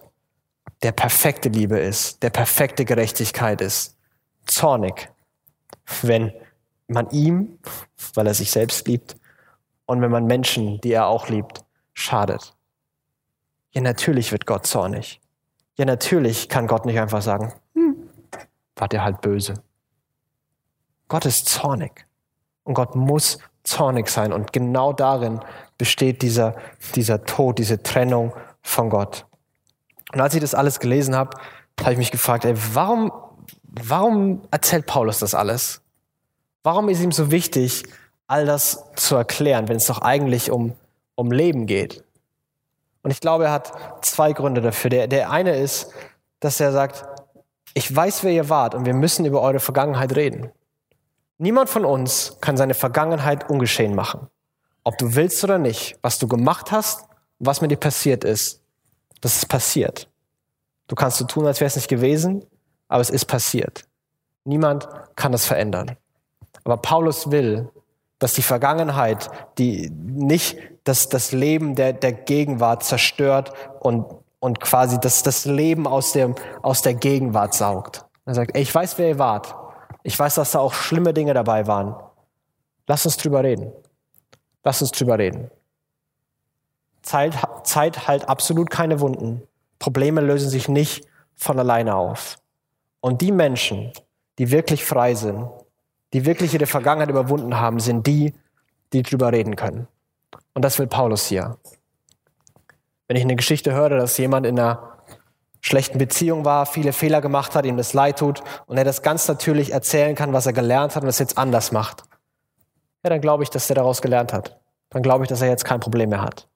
der 0.81 0.91
perfekte 0.91 1.49
Liebe 1.49 1.79
ist, 1.79 2.21
der 2.23 2.29
perfekte 2.29 2.85
Gerechtigkeit 2.85 3.61
ist, 3.61 3.97
zornig, 4.45 5.09
wenn 6.01 6.33
man 6.87 7.09
ihm, 7.09 7.59
weil 8.13 8.27
er 8.27 8.33
sich 8.33 8.51
selbst 8.51 8.87
liebt, 8.87 9.15
und 9.85 10.01
wenn 10.01 10.11
man 10.11 10.25
Menschen, 10.25 10.79
die 10.81 10.93
er 10.93 11.07
auch 11.07 11.29
liebt, 11.29 11.65
schadet. 11.93 12.55
Ja, 13.71 13.81
natürlich 13.81 14.31
wird 14.31 14.45
Gott 14.45 14.65
zornig. 14.65 15.19
Ja, 15.77 15.85
natürlich 15.85 16.47
kann 16.47 16.67
Gott 16.67 16.85
nicht 16.85 16.99
einfach 16.99 17.21
sagen, 17.21 17.53
war 18.75 18.87
der 18.87 19.03
halt 19.03 19.21
böse. 19.21 19.55
Gott 21.07 21.25
ist 21.25 21.47
zornig. 21.47 22.05
Und 22.63 22.73
Gott 22.73 22.95
muss 22.95 23.37
zornig 23.63 24.09
sein. 24.09 24.33
Und 24.33 24.53
genau 24.53 24.93
darin 24.93 25.39
besteht 25.77 26.21
dieser, 26.21 26.55
dieser 26.95 27.25
Tod, 27.25 27.59
diese 27.59 27.83
Trennung 27.83 28.33
von 28.61 28.89
Gott. 28.89 29.25
Und 30.11 30.21
als 30.21 30.33
ich 30.33 30.41
das 30.41 30.55
alles 30.55 30.79
gelesen 30.79 31.15
habe, 31.15 31.37
habe 31.79 31.93
ich 31.93 31.97
mich 31.97 32.11
gefragt, 32.11 32.45
ey, 32.45 32.53
warum, 32.73 33.11
warum 33.67 34.41
erzählt 34.51 34.85
Paulus 34.85 35.19
das 35.19 35.33
alles? 35.33 35.81
Warum 36.63 36.87
ist 36.89 37.01
ihm 37.01 37.11
so 37.11 37.31
wichtig, 37.31 37.83
all 38.27 38.45
das 38.45 38.83
zu 38.95 39.15
erklären, 39.15 39.67
wenn 39.67 39.77
es 39.77 39.87
doch 39.87 40.01
eigentlich 40.01 40.51
um, 40.51 40.75
um 41.15 41.31
Leben 41.31 41.65
geht? 41.65 42.03
Und 43.01 43.11
ich 43.11 43.19
glaube, 43.19 43.45
er 43.45 43.51
hat 43.51 44.05
zwei 44.05 44.31
Gründe 44.31 44.61
dafür. 44.61 44.89
Der, 44.89 45.07
der 45.07 45.29
eine 45.29 45.57
ist, 45.57 45.91
dass 46.39 46.59
er 46.59 46.71
sagt, 46.71 47.05
ich 47.73 47.93
weiß, 47.93 48.23
wer 48.23 48.31
ihr 48.31 48.49
wart 48.49 48.75
und 48.75 48.85
wir 48.85 48.93
müssen 48.93 49.25
über 49.25 49.41
eure 49.41 49.59
Vergangenheit 49.59 50.15
reden. 50.15 50.51
Niemand 51.37 51.69
von 51.69 51.85
uns 51.85 52.37
kann 52.41 52.57
seine 52.57 52.73
Vergangenheit 52.73 53.49
ungeschehen 53.49 53.95
machen. 53.95 54.27
Ob 54.83 54.97
du 54.97 55.15
willst 55.15 55.43
oder 55.43 55.57
nicht, 55.57 55.97
was 56.01 56.19
du 56.19 56.27
gemacht 56.27 56.71
hast, 56.71 57.05
was 57.39 57.61
mit 57.61 57.71
dir 57.71 57.77
passiert 57.77 58.23
ist, 58.23 58.61
das 59.21 59.37
ist 59.37 59.47
passiert. 59.47 60.09
Du 60.87 60.95
kannst 60.95 61.17
so 61.17 61.25
tun, 61.25 61.45
als 61.45 61.59
wäre 61.59 61.67
es 61.67 61.75
nicht 61.75 61.87
gewesen, 61.87 62.45
aber 62.87 63.01
es 63.01 63.09
ist 63.09 63.25
passiert. 63.25 63.85
Niemand 64.43 64.87
kann 65.15 65.31
das 65.31 65.45
verändern. 65.45 65.97
Aber 66.63 66.77
Paulus 66.77 67.31
will, 67.31 67.69
dass 68.19 68.33
die 68.33 68.41
Vergangenheit, 68.41 69.29
die 69.57 69.89
nicht 69.89 70.57
das, 70.83 71.09
das 71.09 71.31
Leben 71.31 71.75
der, 71.75 71.93
der 71.93 72.13
Gegenwart 72.13 72.83
zerstört 72.83 73.53
und, 73.79 74.05
und 74.43 74.59
quasi 74.59 74.99
das, 74.99 75.23
das 75.23 75.45
Leben 75.45 75.87
aus, 75.87 76.11
dem, 76.11 76.35
aus 76.63 76.81
der 76.81 76.95
Gegenwart 76.95 77.53
saugt. 77.53 78.03
Er 78.25 78.35
sagt, 78.35 78.53
ey, 78.53 78.61
ich 78.61 78.75
weiß, 78.75 78.97
wer 78.97 79.07
ihr 79.07 79.17
wart. 79.17 79.55
Ich 80.03 80.19
weiß, 80.19 80.35
dass 80.35 80.51
da 80.51 80.59
auch 80.59 80.73
schlimme 80.73 81.13
Dinge 81.13 81.33
dabei 81.33 81.65
waren. 81.65 81.95
Lass 82.85 83.05
uns 83.05 83.15
drüber 83.15 83.41
reden. 83.41 83.71
Lass 84.65 84.81
uns 84.81 84.91
drüber 84.91 85.17
reden. 85.17 85.49
Zeit, 87.03 87.37
Zeit 87.63 88.05
halt 88.09 88.27
absolut 88.27 88.69
keine 88.69 88.99
Wunden. 88.99 89.43
Probleme 89.79 90.19
lösen 90.19 90.49
sich 90.49 90.67
nicht 90.67 91.07
von 91.37 91.57
alleine 91.57 91.95
auf. 91.95 92.35
Und 92.99 93.21
die 93.21 93.31
Menschen, 93.31 93.93
die 94.39 94.51
wirklich 94.51 94.83
frei 94.83 95.15
sind, 95.15 95.47
die 96.11 96.25
wirklich 96.25 96.53
ihre 96.53 96.65
Vergangenheit 96.65 97.09
überwunden 97.09 97.61
haben, 97.61 97.79
sind 97.79 98.07
die, 98.07 98.33
die 98.91 99.03
drüber 99.03 99.31
reden 99.31 99.55
können. 99.55 99.87
Und 100.53 100.65
das 100.65 100.79
will 100.79 100.87
Paulus 100.87 101.27
hier. 101.27 101.57
Wenn 103.07 103.17
ich 103.17 103.23
eine 103.23 103.35
Geschichte 103.35 103.73
höre, 103.73 103.89
dass 103.89 104.17
jemand 104.17 104.45
in 104.45 104.59
einer 104.59 104.93
schlechten 105.61 105.97
Beziehung 105.97 106.45
war, 106.45 106.65
viele 106.65 106.93
Fehler 106.93 107.21
gemacht 107.21 107.55
hat, 107.55 107.65
ihm 107.65 107.77
das 107.77 107.93
leid 107.93 108.19
tut 108.19 108.43
und 108.65 108.77
er 108.77 108.83
das 108.83 109.01
ganz 109.01 109.27
natürlich 109.27 109.71
erzählen 109.71 110.15
kann, 110.15 110.33
was 110.33 110.45
er 110.45 110.53
gelernt 110.53 110.95
hat 110.95 111.03
und 111.03 111.09
es 111.09 111.19
jetzt 111.19 111.37
anders 111.37 111.71
macht, 111.71 112.03
ja, 113.03 113.09
dann 113.09 113.21
glaube 113.21 113.43
ich, 113.43 113.49
dass 113.49 113.69
er 113.69 113.75
daraus 113.75 114.01
gelernt 114.01 114.33
hat. 114.33 114.59
Dann 114.89 115.03
glaube 115.03 115.23
ich, 115.23 115.29
dass 115.29 115.41
er 115.41 115.49
jetzt 115.49 115.65
kein 115.65 115.79
Problem 115.79 116.09
mehr 116.09 116.21
hat. 116.21 116.47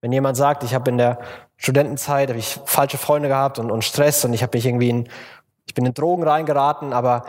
Wenn 0.00 0.12
jemand 0.12 0.36
sagt, 0.36 0.62
ich 0.64 0.74
habe 0.74 0.90
in 0.90 0.98
der 0.98 1.18
Studentenzeit 1.56 2.30
ich 2.30 2.58
falsche 2.64 2.98
Freunde 2.98 3.28
gehabt 3.28 3.58
und, 3.58 3.70
und 3.70 3.84
Stress 3.84 4.24
und 4.24 4.32
ich 4.32 4.42
habe 4.42 4.56
mich 4.56 4.66
irgendwie 4.66 4.90
in, 4.90 5.08
ich 5.66 5.74
bin 5.74 5.84
in 5.84 5.94
Drogen 5.94 6.22
reingeraten, 6.22 6.92
aber 6.92 7.24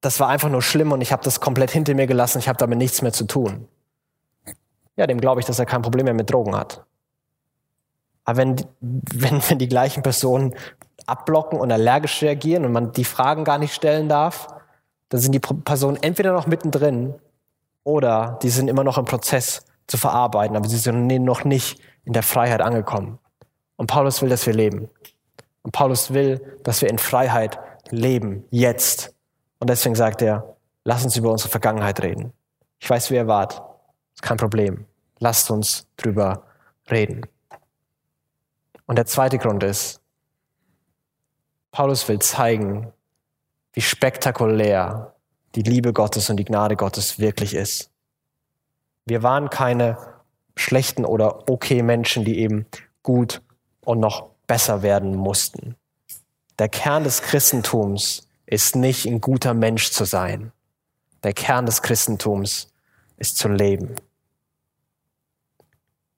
das 0.00 0.20
war 0.20 0.28
einfach 0.28 0.48
nur 0.48 0.62
schlimm 0.62 0.92
und 0.92 1.00
ich 1.00 1.12
habe 1.12 1.24
das 1.24 1.40
komplett 1.40 1.70
hinter 1.70 1.94
mir 1.94 2.06
gelassen, 2.06 2.38
ich 2.38 2.48
habe 2.48 2.58
damit 2.58 2.78
nichts 2.78 3.02
mehr 3.02 3.12
zu 3.12 3.24
tun. 3.24 3.68
Ja, 4.96 5.06
dem 5.06 5.20
glaube 5.20 5.40
ich, 5.40 5.46
dass 5.46 5.58
er 5.58 5.66
kein 5.66 5.82
Problem 5.82 6.04
mehr 6.04 6.14
mit 6.14 6.30
Drogen 6.30 6.56
hat. 6.56 6.85
Aber 8.26 8.38
wenn, 8.38 8.56
wenn, 8.80 9.40
wenn 9.48 9.58
die 9.58 9.68
gleichen 9.68 10.02
Personen 10.02 10.54
abblocken 11.06 11.58
und 11.58 11.72
allergisch 11.72 12.22
reagieren 12.22 12.64
und 12.64 12.72
man 12.72 12.92
die 12.92 13.04
Fragen 13.04 13.44
gar 13.44 13.58
nicht 13.58 13.74
stellen 13.74 14.08
darf, 14.08 14.48
dann 15.08 15.20
sind 15.20 15.32
die 15.32 15.40
Personen 15.40 15.96
entweder 16.02 16.32
noch 16.32 16.46
mittendrin 16.46 17.14
oder 17.84 18.38
die 18.42 18.50
sind 18.50 18.68
immer 18.68 18.82
noch 18.84 18.98
im 18.98 19.04
Prozess 19.04 19.64
zu 19.86 19.96
verarbeiten, 19.96 20.56
aber 20.56 20.68
sie 20.68 20.76
sind 20.76 21.06
noch 21.06 21.44
nicht 21.44 21.80
in 22.04 22.12
der 22.12 22.24
Freiheit 22.24 22.60
angekommen. 22.60 23.18
Und 23.76 23.86
Paulus 23.86 24.20
will, 24.20 24.28
dass 24.28 24.46
wir 24.46 24.54
leben. 24.54 24.90
Und 25.62 25.70
Paulus 25.70 26.12
will, 26.12 26.58
dass 26.64 26.82
wir 26.82 26.90
in 26.90 26.98
Freiheit 26.98 27.58
leben, 27.90 28.44
jetzt. 28.50 29.14
Und 29.60 29.70
deswegen 29.70 29.94
sagt 29.94 30.22
er, 30.22 30.56
lass 30.84 31.04
uns 31.04 31.16
über 31.16 31.30
unsere 31.30 31.50
Vergangenheit 31.50 32.02
reden. 32.02 32.32
Ich 32.80 32.90
weiß, 32.90 33.10
wie 33.10 33.14
ihr 33.14 33.28
wart. 33.28 33.62
Ist 34.14 34.22
kein 34.22 34.36
Problem. 34.36 34.86
Lasst 35.20 35.50
uns 35.50 35.86
drüber 35.96 36.42
reden. 36.90 37.22
Und 38.86 38.96
der 38.96 39.06
zweite 39.06 39.38
Grund 39.38 39.62
ist, 39.62 40.00
Paulus 41.72 42.08
will 42.08 42.20
zeigen, 42.20 42.92
wie 43.72 43.82
spektakulär 43.82 45.14
die 45.54 45.62
Liebe 45.62 45.92
Gottes 45.92 46.30
und 46.30 46.38
die 46.38 46.44
Gnade 46.44 46.76
Gottes 46.76 47.18
wirklich 47.18 47.54
ist. 47.54 47.90
Wir 49.04 49.22
waren 49.22 49.50
keine 49.50 49.98
schlechten 50.56 51.04
oder 51.04 51.48
okay 51.50 51.82
Menschen, 51.82 52.24
die 52.24 52.38
eben 52.38 52.66
gut 53.02 53.42
und 53.82 54.00
noch 54.00 54.30
besser 54.46 54.82
werden 54.82 55.14
mussten. 55.14 55.76
Der 56.58 56.68
Kern 56.68 57.04
des 57.04 57.22
Christentums 57.22 58.28
ist 58.46 58.76
nicht 58.76 59.06
ein 59.06 59.20
guter 59.20 59.54
Mensch 59.54 59.90
zu 59.90 60.04
sein. 60.04 60.52
Der 61.22 61.34
Kern 61.34 61.66
des 61.66 61.82
Christentums 61.82 62.68
ist 63.16 63.36
zu 63.36 63.48
leben. 63.48 63.96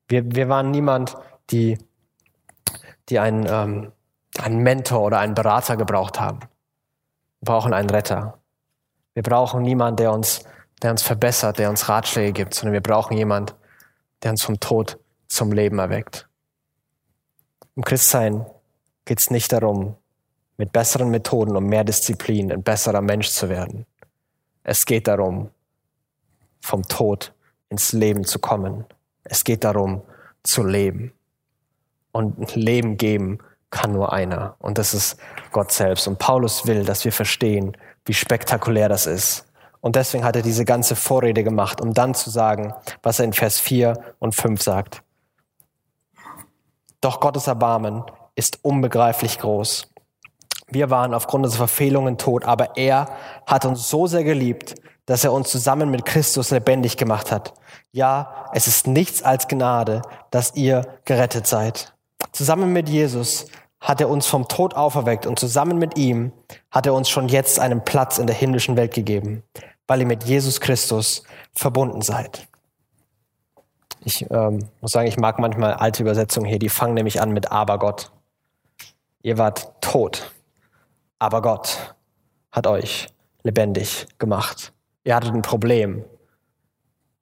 Wir, 0.09 0.35
wir 0.35 0.49
waren 0.49 0.71
niemand, 0.71 1.17
die, 1.51 1.79
die 3.09 3.19
einen, 3.19 3.47
ähm, 3.49 3.93
einen 4.39 4.63
Mentor 4.63 5.03
oder 5.03 5.19
einen 5.19 5.35
Berater 5.35 5.77
gebraucht 5.77 6.21
haben. 6.21 6.41
Wir 7.41 7.47
brauchen 7.47 7.73
einen 7.73 7.91
Retter. 7.91 8.39
Wir 9.15 9.23
brauchen 9.23 9.63
niemanden, 9.63 9.97
der 9.97 10.13
uns, 10.13 10.45
der 10.83 10.91
uns 10.91 11.03
verbessert, 11.03 11.59
der 11.59 11.71
uns 11.71 11.89
Ratschläge 11.89 12.33
gibt, 12.33 12.55
sondern 12.55 12.75
wir 12.75 12.83
brauchen 12.83 13.17
jemanden, 13.17 13.55
der 14.23 14.33
uns 14.33 14.43
vom 14.43 14.61
Tod 14.61 14.99
zum 15.29 15.53
Leben 15.53 15.79
erweckt. 15.79 16.29
Im 17.77 17.85
Christsein 17.85 18.47
geht 19.05 19.21
es 19.21 19.31
nicht 19.31 19.53
darum, 19.53 19.97
mit 20.57 20.73
besseren 20.73 21.11
Methoden 21.11 21.57
und 21.57 21.67
mehr 21.67 21.85
Disziplin 21.85 22.53
ein 22.53 22.63
besserer 22.63 23.01
Mensch 23.01 23.29
zu 23.29 23.49
werden. 23.49 23.87
Es 24.65 24.85
geht 24.85 25.07
darum, 25.07 25.51
vom 26.61 26.83
Tod 26.83 27.33
ins 27.69 27.93
Leben 27.93 28.25
zu 28.25 28.39
kommen. 28.39 28.85
Es 29.25 29.45
geht 29.45 29.65
darum, 29.65 30.03
zu 30.43 30.65
leben. 30.65 31.13
Und 32.19 32.57
Leben 32.57 32.97
geben 32.97 33.39
kann 33.71 33.93
nur 33.93 34.13
einer. 34.13 34.57
Und 34.59 34.77
das 34.77 34.93
ist 34.93 35.21
Gott 35.53 35.71
selbst. 35.71 36.09
Und 36.09 36.19
Paulus 36.19 36.67
will, 36.67 36.85
dass 36.85 37.05
wir 37.05 37.13
verstehen, 37.13 37.77
wie 38.07 38.13
spektakulär 38.13 38.89
das 38.89 39.07
ist. 39.07 39.47
Und 39.81 39.95
deswegen 39.95 40.25
hat 40.25 40.35
er 40.35 40.43
diese 40.43 40.65
ganze 40.65 40.97
Vorrede 40.97 41.45
gemacht, 41.45 41.81
um 41.81 41.95
dann 41.95 42.15
zu 42.15 42.31
sagen, 42.31 42.75
was 43.05 43.21
er 43.21 43.27
in 43.27 43.35
Vers 43.35 43.61
4 43.61 44.17
und 44.19 44.35
5 44.35 44.61
sagt. 44.61 45.03
Doch 47.01 47.21
Gottes 47.21 47.47
Erbarmen 47.47 48.03
ist 48.35 48.65
unbegreiflich 48.65 49.39
groß. 49.39 49.87
Wir 50.67 50.91
waren 50.91 51.15
aufgrund 51.15 51.45
unserer 51.45 51.69
Verfehlungen 51.69 52.19
tot, 52.19 52.45
aber 52.45 52.77
er 52.77 53.11
hat 53.47 53.65
uns 53.65 53.89
so 53.89 54.09
sehr 54.09 54.25
geliebt, 54.25 54.75
dass 55.07 55.23
er 55.23 55.33
uns 55.33 55.51
zusammen 55.51 55.89
mit 55.89 56.05
Christus 56.05 56.51
lebendig 56.51 56.97
gemacht 56.97 57.31
hat. 57.31 57.55
Ja, 57.93 58.49
es 58.53 58.67
ist 58.67 58.89
nichts 58.89 59.23
als 59.23 59.47
Gnade, 59.47 60.03
dass 60.33 60.57
ihr 60.57 60.83
gerettet 61.05 61.47
seid. 61.47 61.95
Zusammen 62.33 62.73
mit 62.73 62.89
Jesus 62.89 63.47
hat 63.81 64.01
er 64.01 64.09
uns 64.09 64.27
vom 64.27 64.49
Tod 64.49 64.75
auferweckt 64.75 65.27
und 65.27 65.39
zusammen 65.39 65.79
mit 65.79 65.97
ihm 65.97 66.33
hat 66.71 66.87
er 66.87 66.95
uns 66.95 67.09
schon 67.09 67.29
jetzt 67.29 67.61
einen 67.61 67.85
Platz 67.85 68.19
in 68.19 68.27
der 68.27 68.37
himmlischen 68.37 68.77
Welt 68.77 68.93
gegeben, 68.95 69.43
weil 69.87 70.01
ihr 70.01 70.07
mit 70.07 70.25
Jesus 70.25 70.61
Christus 70.61 71.23
verbunden 71.55 72.03
seid. 72.03 72.49
Ich 74.05 74.29
ähm, 74.31 74.69
muss 74.81 74.93
sagen, 74.93 75.09
ich 75.09 75.17
mag 75.17 75.39
manchmal 75.39 75.75
alte 75.75 76.03
Übersetzungen 76.03 76.49
hier, 76.49 76.59
die 76.59 76.69
fangen 76.69 76.95
nämlich 76.95 77.21
an 77.21 77.33
mit 77.33 77.53
Aber 77.53 77.79
Gott. 77.79 78.11
Ihr 79.23 79.39
wart 79.39 79.81
tot, 79.81 80.33
aber 81.19 81.43
Gott 81.43 81.95
hat 82.53 82.67
euch 82.67 83.09
lebendig 83.43 84.07
gemacht. 84.19 84.73
Ihr 85.05 85.15
hattet 85.15 85.35
ein 85.35 85.43
Problem. 85.43 86.05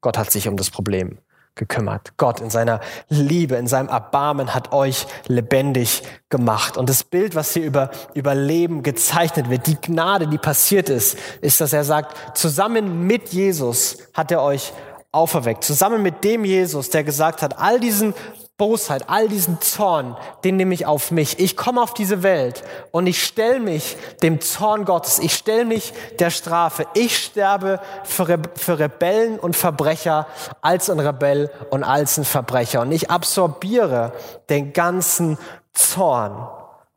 Gott 0.00 0.18
hat 0.18 0.30
sich 0.30 0.48
um 0.48 0.56
das 0.56 0.70
Problem 0.70 1.18
gekümmert. 1.56 2.12
Gott 2.18 2.40
in 2.40 2.50
seiner 2.50 2.80
Liebe, 3.08 3.56
in 3.56 3.66
seinem 3.66 3.88
Erbarmen 3.88 4.54
hat 4.54 4.72
euch 4.72 5.06
lebendig 5.26 6.02
gemacht. 6.28 6.76
Und 6.76 6.88
das 6.88 7.02
Bild, 7.02 7.34
was 7.34 7.52
hier 7.52 7.64
über, 7.64 7.90
über 8.14 8.34
Leben 8.34 8.82
gezeichnet 8.82 9.50
wird, 9.50 9.66
die 9.66 9.80
Gnade, 9.80 10.28
die 10.28 10.38
passiert 10.38 10.88
ist, 10.88 11.18
ist, 11.40 11.60
dass 11.60 11.72
er 11.72 11.84
sagt, 11.84 12.38
zusammen 12.38 13.06
mit 13.06 13.30
Jesus 13.30 13.98
hat 14.14 14.30
er 14.30 14.42
euch 14.42 14.72
auferweckt. 15.10 15.64
Zusammen 15.64 16.02
mit 16.02 16.22
dem 16.22 16.44
Jesus, 16.44 16.90
der 16.90 17.02
gesagt 17.02 17.42
hat, 17.42 17.58
all 17.58 17.80
diesen 17.80 18.14
Bosheit, 18.58 19.04
all 19.08 19.28
diesen 19.28 19.60
Zorn, 19.60 20.16
den 20.42 20.56
nehme 20.56 20.72
ich 20.72 20.86
auf 20.86 21.10
mich. 21.10 21.38
Ich 21.38 21.58
komme 21.58 21.82
auf 21.82 21.92
diese 21.92 22.22
Welt 22.22 22.64
und 22.90 23.06
ich 23.06 23.22
stelle 23.22 23.60
mich 23.60 23.98
dem 24.22 24.40
Zorn 24.40 24.86
Gottes. 24.86 25.18
Ich 25.18 25.34
stelle 25.34 25.66
mich 25.66 25.92
der 26.18 26.30
Strafe. 26.30 26.86
Ich 26.94 27.18
sterbe 27.18 27.80
für, 28.04 28.28
Re 28.28 28.38
für 28.54 28.78
Rebellen 28.78 29.38
und 29.38 29.56
Verbrecher 29.56 30.26
als 30.62 30.88
ein 30.88 31.00
Rebell 31.00 31.50
und 31.68 31.84
als 31.84 32.16
ein 32.16 32.24
Verbrecher. 32.24 32.80
Und 32.80 32.92
ich 32.92 33.10
absorbiere 33.10 34.12
den 34.48 34.72
ganzen 34.72 35.36
Zorn 35.74 36.48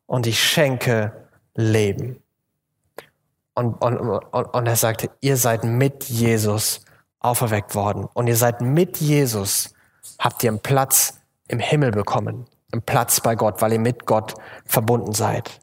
und 0.06 0.28
ich 0.28 0.42
schenke 0.42 1.12
Leben. 1.56 2.24
Und, 3.54 3.74
und, 3.84 3.98
und, 3.98 4.46
und 4.46 4.66
er 4.66 4.78
sagte, 4.78 5.10
ihr 5.20 5.36
seid 5.36 5.66
mit 5.66 6.06
Jesus 6.06 6.86
auferweckt 7.20 7.76
worden. 7.76 8.08
Und 8.14 8.28
ihr 8.28 8.38
seid 8.38 8.62
mit 8.62 8.98
Jesus, 8.98 9.74
habt 10.18 10.42
ihr 10.44 10.52
einen 10.52 10.62
Platz 10.62 11.19
im 11.50 11.60
Himmel 11.60 11.92
bekommen, 11.92 12.46
einen 12.72 12.82
Platz 12.82 13.20
bei 13.20 13.36
Gott, 13.36 13.62
weil 13.62 13.74
ihr 13.74 13.80
mit 13.80 14.06
Gott 14.06 14.36
verbunden 14.66 15.12
seid. 15.12 15.60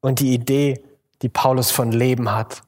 Und 0.00 0.20
die 0.20 0.32
Idee, 0.32 0.82
die 1.22 1.28
Paulus 1.28 1.72
von 1.72 1.90
Leben 1.90 2.30
hat, 2.30 2.62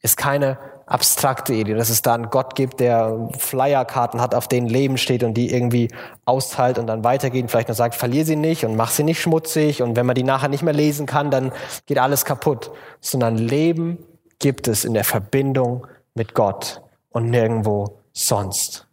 ist 0.00 0.16
keine 0.16 0.58
abstrakte 0.86 1.52
Idee, 1.52 1.74
dass 1.74 1.90
es 1.90 2.02
da 2.02 2.14
einen 2.14 2.30
Gott 2.30 2.54
gibt, 2.54 2.80
der 2.80 3.28
Flyerkarten 3.36 4.20
hat, 4.20 4.34
auf 4.34 4.48
denen 4.48 4.68
Leben 4.68 4.96
steht 4.96 5.22
und 5.22 5.34
die 5.34 5.52
irgendwie 5.52 5.88
austeilt 6.24 6.78
und 6.78 6.86
dann 6.86 7.04
weitergeht 7.04 7.42
und 7.42 7.48
vielleicht 7.50 7.68
nur 7.68 7.74
sagt, 7.74 7.94
verlier 7.94 8.24
sie 8.24 8.36
nicht 8.36 8.64
und 8.64 8.76
mach 8.76 8.90
sie 8.90 9.02
nicht 9.02 9.20
schmutzig 9.20 9.82
und 9.82 9.96
wenn 9.96 10.06
man 10.06 10.14
die 10.14 10.22
nachher 10.22 10.48
nicht 10.48 10.62
mehr 10.62 10.72
lesen 10.72 11.06
kann, 11.06 11.30
dann 11.30 11.52
geht 11.86 11.98
alles 11.98 12.24
kaputt. 12.24 12.70
Sondern 13.00 13.36
Leben 13.36 13.98
gibt 14.38 14.68
es 14.68 14.84
in 14.84 14.94
der 14.94 15.04
Verbindung 15.04 15.86
mit 16.14 16.34
Gott 16.34 16.80
und 17.10 17.28
nirgendwo 17.28 18.00
sonst. 18.12 18.87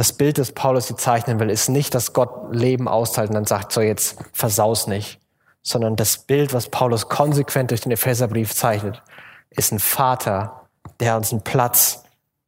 Das 0.00 0.14
Bild, 0.14 0.38
das 0.38 0.52
Paulus 0.52 0.86
hier 0.86 0.96
zeichnen 0.96 1.38
will, 1.40 1.50
ist 1.50 1.68
nicht, 1.68 1.94
dass 1.94 2.14
Gott 2.14 2.54
Leben 2.54 2.88
austeilt 2.88 3.28
und 3.28 3.34
dann 3.34 3.44
sagt, 3.44 3.70
so 3.70 3.82
jetzt 3.82 4.16
versaus 4.32 4.86
nicht, 4.86 5.20
sondern 5.60 5.94
das 5.94 6.16
Bild, 6.16 6.54
was 6.54 6.70
Paulus 6.70 7.10
konsequent 7.10 7.70
durch 7.70 7.82
den 7.82 7.92
Epheserbrief 7.92 8.54
zeichnet, 8.54 9.02
ist 9.50 9.72
ein 9.72 9.78
Vater, 9.78 10.70
der 11.00 11.18
uns 11.18 11.32
einen 11.32 11.44
Platz 11.44 12.02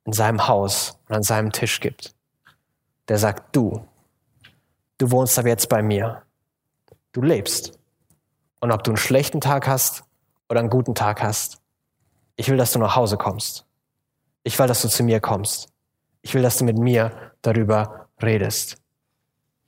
in 0.07 0.15
seinem 0.15 0.49
Haus 0.49 0.99
und 1.11 1.17
an 1.17 1.23
seinem 1.23 1.53
Tisch 1.53 1.81
gibt. 1.81 2.15
Der 3.09 3.19
sagt, 3.19 3.55
du, 3.55 3.87
du 4.97 5.11
wohnst 5.11 5.39
ab 5.39 5.45
jetzt 5.45 5.69
bei 5.69 5.83
mir. 5.83 6.23
Du 7.13 7.21
lebst. 7.21 7.79
Und 8.61 8.73
ob 8.73 8.83
du 8.83 8.93
einen 8.93 8.97
schlechten 8.97 9.43
Tag 9.43 9.69
hast 9.69 10.05
oder 10.49 10.61
einen 10.61 10.71
guten 10.71 10.95
Tag 10.95 11.23
hast, 11.23 11.61
ich 12.37 12.49
will, 12.49 12.57
dass 12.57 12.73
du 12.73 12.79
nach 12.79 12.97
Hause 12.97 13.19
kommst. 13.19 13.67
Ich 14.43 14.59
will, 14.59 14.69
dass 14.69 14.81
du 14.81 14.89
zu 14.89 15.03
mir 15.03 15.21
kommst. 15.21 15.69
Ich 16.23 16.33
will, 16.33 16.41
dass 16.41 16.57
du 16.57 16.65
mit 16.65 16.79
mir 16.79 17.32
darüber 17.43 18.09
redest. 18.23 18.77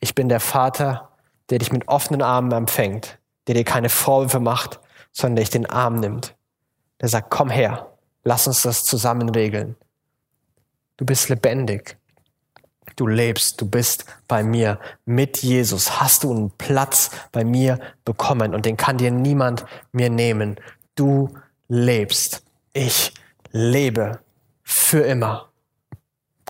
Ich 0.01 0.15
bin 0.15 0.29
der 0.29 0.41
Vater, 0.41 1.11
der 1.51 1.59
dich 1.59 1.73
mit 1.73 1.89
offenen 1.89 2.23
Armen 2.23 2.53
empfängt, 2.53 3.19
der 3.47 3.55
dir 3.55 3.65
keine 3.65 3.89
Vorwürfe 3.89 4.41
macht, 4.41 4.81
sondern 5.13 5.37
der 5.37 5.45
dich 5.45 5.51
den 5.51 5.67
Arm 5.67 5.97
nimmt. 5.97 6.35
Der 7.01 7.09
sagt, 7.09 7.31
komm 7.31 7.51
her, 7.51 7.93
lass 8.23 8.47
uns 8.47 8.63
das 8.63 8.85
zusammen 8.85 9.29
regeln. 9.29 9.77
Du 10.97 11.05
bist 11.05 11.29
lebendig. 11.29 11.99
Du 12.97 13.07
lebst, 13.07 13.61
du 13.61 13.69
bist 13.69 14.05
bei 14.29 14.45
mir. 14.45 14.79
Mit 15.05 15.39
Jesus 15.39 16.01
hast 16.01 16.23
du 16.23 16.31
einen 16.31 16.51
Platz 16.53 17.11
bei 17.33 17.45
mir 17.45 17.81
bekommen 18.05 18.55
und 18.55 18.67
den 18.67 18.77
kann 18.77 18.99
dir 18.99 19.11
niemand 19.11 19.67
mir 19.91 20.11
nehmen. 20.11 20.57
Du 20.95 21.35
lebst. 21.67 22.45
Ich 22.73 23.13
lebe 23.51 24.21
für 24.63 25.01
immer. 25.01 25.51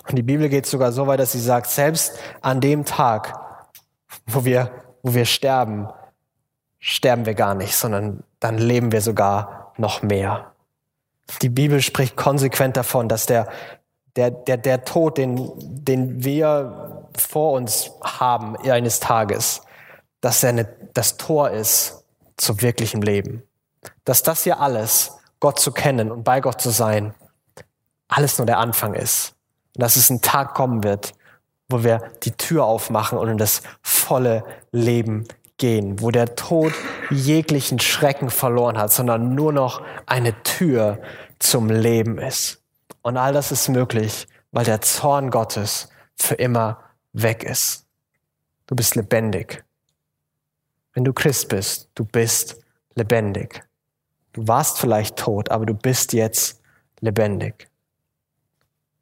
Und 0.07 0.15
die 0.15 0.23
Bibel 0.23 0.49
geht 0.49 0.65
sogar 0.65 0.91
so 0.91 1.07
weit, 1.07 1.19
dass 1.19 1.31
sie 1.31 1.39
sagt, 1.39 1.67
selbst 1.67 2.17
an 2.41 2.61
dem 2.61 2.85
Tag, 2.85 3.33
wo 4.27 4.45
wir, 4.45 4.71
wo 5.01 5.13
wir 5.13 5.25
sterben, 5.25 5.89
sterben 6.79 7.25
wir 7.25 7.33
gar 7.33 7.55
nicht, 7.55 7.75
sondern 7.75 8.23
dann 8.39 8.57
leben 8.57 8.91
wir 8.91 9.01
sogar 9.01 9.73
noch 9.77 10.03
mehr. 10.03 10.51
Die 11.41 11.49
Bibel 11.49 11.81
spricht 11.81 12.15
konsequent 12.15 12.77
davon, 12.77 13.09
dass 13.09 13.25
der, 13.25 13.47
der, 14.15 14.29
der, 14.31 14.57
der 14.57 14.85
Tod, 14.85 15.17
den, 15.17 15.51
den 15.57 16.23
wir 16.23 17.07
vor 17.17 17.53
uns 17.53 17.91
haben 18.03 18.55
eines 18.57 18.99
Tages, 18.99 19.61
dass 20.21 20.43
er 20.43 20.49
eine, 20.49 20.65
das 20.93 21.17
Tor 21.17 21.49
ist 21.49 22.05
zu 22.37 22.61
wirklichem 22.61 23.01
Leben. 23.01 23.43
Dass 24.03 24.23
das 24.23 24.43
hier 24.43 24.59
alles, 24.59 25.17
Gott 25.39 25.59
zu 25.59 25.71
kennen 25.71 26.11
und 26.11 26.23
bei 26.23 26.41
Gott 26.41 26.61
zu 26.61 26.69
sein, 26.69 27.13
alles 28.07 28.37
nur 28.37 28.45
der 28.45 28.59
Anfang 28.59 28.93
ist. 28.93 29.34
Und 29.75 29.81
dass 29.81 29.95
es 29.95 30.09
ein 30.09 30.21
Tag 30.21 30.53
kommen 30.53 30.83
wird, 30.83 31.13
wo 31.69 31.83
wir 31.83 32.11
die 32.23 32.31
Tür 32.31 32.65
aufmachen 32.65 33.17
und 33.17 33.27
in 33.27 33.37
das 33.37 33.61
volle 33.81 34.43
Leben 34.71 35.27
gehen, 35.57 36.01
wo 36.01 36.11
der 36.11 36.35
Tod 36.35 36.73
jeglichen 37.09 37.79
Schrecken 37.79 38.29
verloren 38.29 38.77
hat, 38.77 38.91
sondern 38.91 39.35
nur 39.35 39.53
noch 39.53 39.81
eine 40.05 40.41
Tür 40.43 40.99
zum 41.39 41.69
Leben 41.69 42.17
ist. 42.17 42.61
Und 43.01 43.17
all 43.17 43.33
das 43.33 43.51
ist 43.51 43.69
möglich, 43.69 44.27
weil 44.51 44.65
der 44.65 44.81
Zorn 44.81 45.29
Gottes 45.29 45.89
für 46.15 46.35
immer 46.35 46.79
weg 47.13 47.43
ist. 47.43 47.85
Du 48.67 48.75
bist 48.75 48.95
lebendig. 48.95 49.63
Wenn 50.93 51.03
du 51.03 51.13
Christ 51.13 51.49
bist, 51.49 51.89
du 51.95 52.05
bist 52.05 52.57
lebendig. 52.95 53.63
Du 54.33 54.47
warst 54.47 54.79
vielleicht 54.79 55.17
tot, 55.17 55.51
aber 55.51 55.65
du 55.65 55.73
bist 55.73 56.13
jetzt 56.13 56.61
lebendig. 56.99 57.69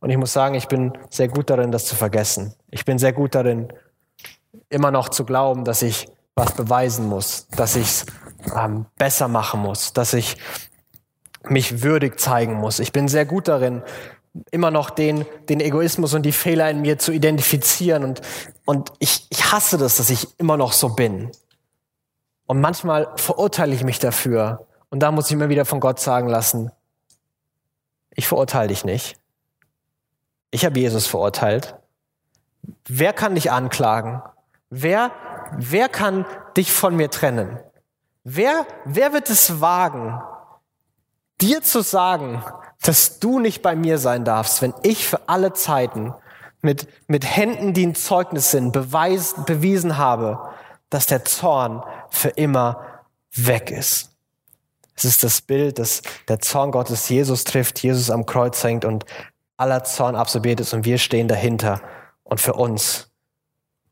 Und 0.04 0.10
ich 0.10 0.18
muss 0.18 0.34
sagen, 0.34 0.54
ich 0.56 0.68
bin 0.68 0.92
sehr 1.10 1.30
gut 1.30 1.50
darin, 1.50 1.72
das 1.72 1.86
zu 1.86 1.96
vergessen. 1.96 2.54
Ich 2.72 2.84
bin 2.84 3.00
sehr 3.00 3.14
gut 3.14 3.36
darin, 3.36 3.70
immer 4.68 4.92
noch 4.92 5.08
zu 5.08 5.24
glauben, 5.24 5.64
dass 5.64 5.82
ich 5.82 6.10
was 6.36 6.54
beweisen 6.56 7.08
muss, 7.08 7.48
dass 7.56 7.78
ich 7.78 7.88
es 7.88 8.06
ähm, 8.54 8.86
besser 8.98 9.30
machen 9.30 9.62
muss, 9.62 9.94
dass 9.94 10.14
ich 10.14 10.36
mich 11.48 11.84
würdig 11.84 12.20
zeigen 12.20 12.56
muss. 12.56 12.80
Ich 12.80 12.92
bin 12.92 13.08
sehr 13.08 13.26
gut 13.26 13.48
darin, 13.48 13.82
immer 14.52 14.72
noch 14.72 14.90
den, 14.90 15.26
den 15.48 15.62
Egoismus 15.62 16.14
und 16.14 16.24
die 16.24 16.34
Fehler 16.34 16.70
in 16.70 16.82
mir 16.82 17.00
zu 17.00 17.14
identifizieren. 17.14 18.04
Und, 18.04 18.22
und 18.66 18.92
ich, 19.00 19.26
ich 19.30 19.54
hasse 19.54 19.78
das, 19.78 19.96
dass 19.96 20.10
ich 20.10 20.38
immer 20.38 20.58
noch 20.58 20.74
so 20.74 20.90
bin. 20.90 21.32
Und 22.46 22.60
manchmal 22.60 23.08
verurteile 23.16 23.74
ich 23.74 23.86
mich 23.86 24.00
dafür. 24.00 24.68
Und 24.90 25.00
da 25.00 25.14
muss 25.14 25.32
ich 25.32 25.38
mir 25.38 25.48
wieder 25.48 25.64
von 25.64 25.80
Gott 25.80 26.02
sagen 26.02 26.28
lassen, 26.28 26.74
ich 28.14 28.28
verurteile 28.28 28.68
dich 28.68 28.84
nicht. 28.84 29.18
Ich 30.54 30.66
habe 30.66 30.80
Jesus 30.80 31.08
verurteilt. 31.08 31.74
Wer 32.88 33.12
kann 33.12 33.34
dich 33.34 33.50
anklagen? 33.50 34.22
Wer, 34.70 35.10
wer 35.58 35.90
kann 35.90 36.28
dich 36.56 36.72
von 36.72 36.96
mir 36.96 37.10
trennen? 37.10 37.60
Wer, 38.24 38.68
wer 38.86 39.14
wird 39.14 39.32
es 39.32 39.62
wagen, 39.62 40.22
dir 41.42 41.64
zu 41.64 41.82
sagen, 41.82 42.44
dass 42.84 43.18
du 43.18 43.40
nicht 43.40 43.64
bei 43.64 43.76
mir 43.76 43.98
sein 43.98 44.26
darfst, 44.26 44.62
wenn 44.62 44.76
ich 44.84 45.08
für 45.08 45.28
alle 45.28 45.54
Zeiten 45.54 46.14
mit, 46.62 46.88
mit 47.08 47.26
Händen, 47.26 47.74
die 47.74 47.88
ein 47.88 47.96
Zeugnis 47.96 48.52
sind, 48.52 48.74
beweis, 48.74 49.34
bewiesen 49.48 49.98
habe, 49.98 50.40
dass 50.92 51.08
der 51.08 51.26
Zorn 51.26 51.82
für 52.12 52.30
immer 52.30 53.02
weg 53.34 53.72
ist. 53.72 54.12
Es 54.96 55.06
ist 55.06 55.24
das 55.24 55.42
Bild, 55.42 55.80
dass 55.80 56.04
der 56.28 56.38
Zorn 56.42 56.70
Gottes 56.70 57.10
Jesus 57.10 57.44
trifft, 57.44 57.82
Jesus 57.82 58.12
am 58.12 58.28
Kreuz 58.28 58.64
hängt 58.64 58.86
und 58.86 59.04
aller 59.64 59.86
Zorn 59.86 60.18
absorbiert 60.18 60.60
ist 60.60 60.74
und 60.74 60.84
wir 60.84 60.98
stehen 60.98 61.30
dahinter. 61.30 61.80
Und 62.24 62.42
für 62.42 62.54
uns 62.54 63.10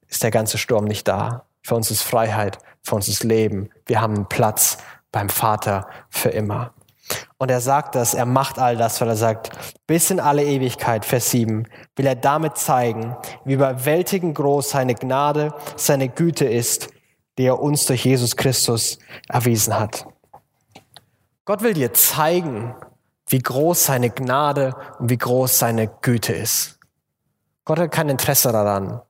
ist 0.10 0.22
der 0.22 0.32
ganze 0.32 0.58
Sturm 0.58 0.84
nicht 0.84 1.08
da. 1.08 1.46
Für 1.64 1.76
uns 1.76 1.90
ist 1.90 2.02
Freiheit, 2.02 2.60
für 2.84 2.96
uns 2.96 3.08
ist 3.08 3.24
Leben. 3.24 3.70
Wir 3.86 4.02
haben 4.02 4.16
einen 4.16 4.28
Platz 4.28 4.78
beim 5.14 5.30
Vater 5.30 5.88
für 6.10 6.30
immer. 6.30 6.74
Und 7.38 7.50
er 7.50 7.62
sagt 7.62 7.96
das, 7.96 8.14
er 8.14 8.26
macht 8.26 8.60
all 8.60 8.76
das, 8.76 9.00
weil 9.00 9.08
er 9.08 9.16
sagt, 9.16 9.52
bis 9.88 10.12
in 10.12 10.20
alle 10.20 10.44
Ewigkeit, 10.44 11.06
Vers 11.06 11.32
7, 11.32 11.68
will 11.96 12.06
er 12.06 12.16
damit 12.16 12.58
zeigen, 12.58 13.16
wie 13.46 13.54
überwältigend 13.54 14.36
groß 14.36 14.72
seine 14.72 14.96
Gnade, 14.96 15.54
seine 15.78 16.10
Güte 16.10 16.46
ist, 16.46 16.90
die 17.38 17.46
er 17.46 17.62
uns 17.62 17.86
durch 17.86 18.04
Jesus 18.04 18.36
Christus 18.36 19.00
erwiesen 19.30 19.80
hat. 19.80 20.06
Gott 21.46 21.64
will 21.64 21.74
dir 21.74 21.94
zeigen, 21.94 22.76
wie 23.32 23.40
groß 23.40 23.86
seine 23.86 24.10
Gnade 24.10 24.76
und 25.00 25.10
wie 25.10 25.18
groß 25.18 25.58
seine 25.58 25.88
Güte 25.88 26.34
ist. 26.34 26.80
Gott 27.64 27.80
hat 27.80 27.92
kein 27.92 28.10
Interesse 28.10 28.52
daran, 28.52 29.02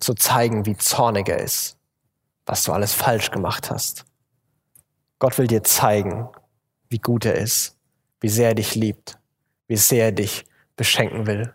zu 0.00 0.14
zeigen, 0.14 0.66
wie 0.66 0.76
zornig 0.76 1.28
er 1.28 1.38
ist, 1.38 1.76
was 2.44 2.64
du 2.64 2.72
alles 2.72 2.92
falsch 2.92 3.30
gemacht 3.30 3.70
hast. 3.70 4.04
Gott 5.20 5.38
will 5.38 5.46
dir 5.46 5.62
zeigen, 5.62 6.28
wie 6.88 6.98
gut 6.98 7.24
er 7.24 7.34
ist, 7.36 7.76
wie 8.20 8.28
sehr 8.28 8.48
er 8.48 8.54
dich 8.54 8.74
liebt, 8.74 9.18
wie 9.68 9.76
sehr 9.76 10.06
er 10.06 10.12
dich 10.12 10.44
beschenken 10.76 11.26
will. 11.26 11.54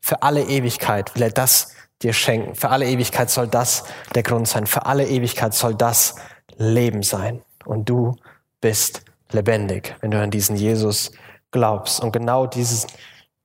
Für 0.00 0.22
alle 0.22 0.44
Ewigkeit 0.44 1.14
will 1.14 1.22
er 1.22 1.30
das 1.30 1.74
dir 2.00 2.12
schenken. 2.12 2.54
Für 2.54 2.70
alle 2.70 2.86
Ewigkeit 2.86 3.28
soll 3.28 3.48
das 3.48 3.84
der 4.14 4.22
Grund 4.22 4.48
sein. 4.48 4.66
Für 4.66 4.86
alle 4.86 5.06
Ewigkeit 5.06 5.52
soll 5.52 5.74
das 5.74 6.14
Leben 6.56 7.02
sein. 7.02 7.42
Und 7.66 7.88
du 7.88 8.16
bist 8.60 9.02
lebendig, 9.32 9.96
wenn 10.00 10.12
du 10.12 10.20
an 10.20 10.30
diesen 10.30 10.56
Jesus 10.56 11.12
glaubst. 11.50 12.00
Und 12.00 12.12
genau 12.12 12.46
dieses, 12.46 12.86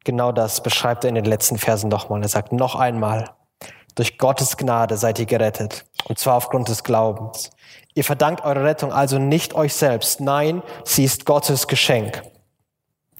genau 0.03 0.31
das 0.31 0.61
beschreibt 0.61 1.03
er 1.03 1.09
in 1.09 1.15
den 1.15 1.25
letzten 1.25 1.57
Versen 1.57 1.89
nochmal. 1.89 2.21
Er 2.21 2.29
sagt 2.29 2.51
noch 2.51 2.75
einmal, 2.75 3.31
durch 3.95 4.17
Gottes 4.17 4.57
Gnade 4.57 4.97
seid 4.97 5.19
ihr 5.19 5.25
gerettet. 5.25 5.85
Und 6.05 6.19
zwar 6.19 6.35
aufgrund 6.35 6.67
des 6.69 6.83
Glaubens. 6.83 7.51
Ihr 7.93 8.03
verdankt 8.03 8.43
eure 8.43 8.63
Rettung 8.63 8.91
also 8.91 9.19
nicht 9.19 9.53
euch 9.53 9.73
selbst. 9.73 10.19
Nein, 10.19 10.63
sie 10.83 11.03
ist 11.03 11.25
Gottes 11.25 11.67
Geschenk. 11.67 12.23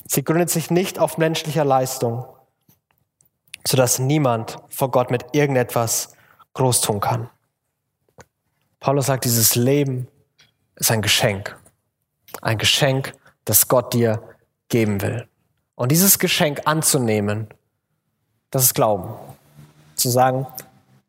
Sie 0.06 0.24
gründet 0.24 0.50
sich 0.50 0.72
nicht 0.72 1.00
auf 1.00 1.18
menschlicher 1.18 1.64
Leistung, 1.64 2.26
sodass 3.66 4.00
niemand 4.00 4.58
vor 4.68 4.92
Gott 4.92 5.12
mit 5.12 5.26
irgendetwas 5.34 6.16
groß 6.54 6.82
tun 6.82 7.00
kann. 7.00 7.30
Paulus 8.80 9.06
sagt, 9.06 9.26
dieses 9.26 9.56
Leben 9.56 10.08
ist 10.76 10.92
ein 10.92 11.02
Geschenk. 11.02 11.58
Ein 12.42 12.58
Geschenk, 12.58 13.14
das 13.46 13.68
Gott 13.68 13.94
dir 13.94 14.22
geben 14.70 15.02
will. 15.02 15.28
Und 15.76 15.92
dieses 15.92 16.20
Geschenk 16.20 16.62
anzunehmen, 16.66 17.48
das 18.52 18.64
ist 18.64 18.76
Glauben. 18.76 19.14
Zu 19.96 20.10
sagen, 20.10 20.48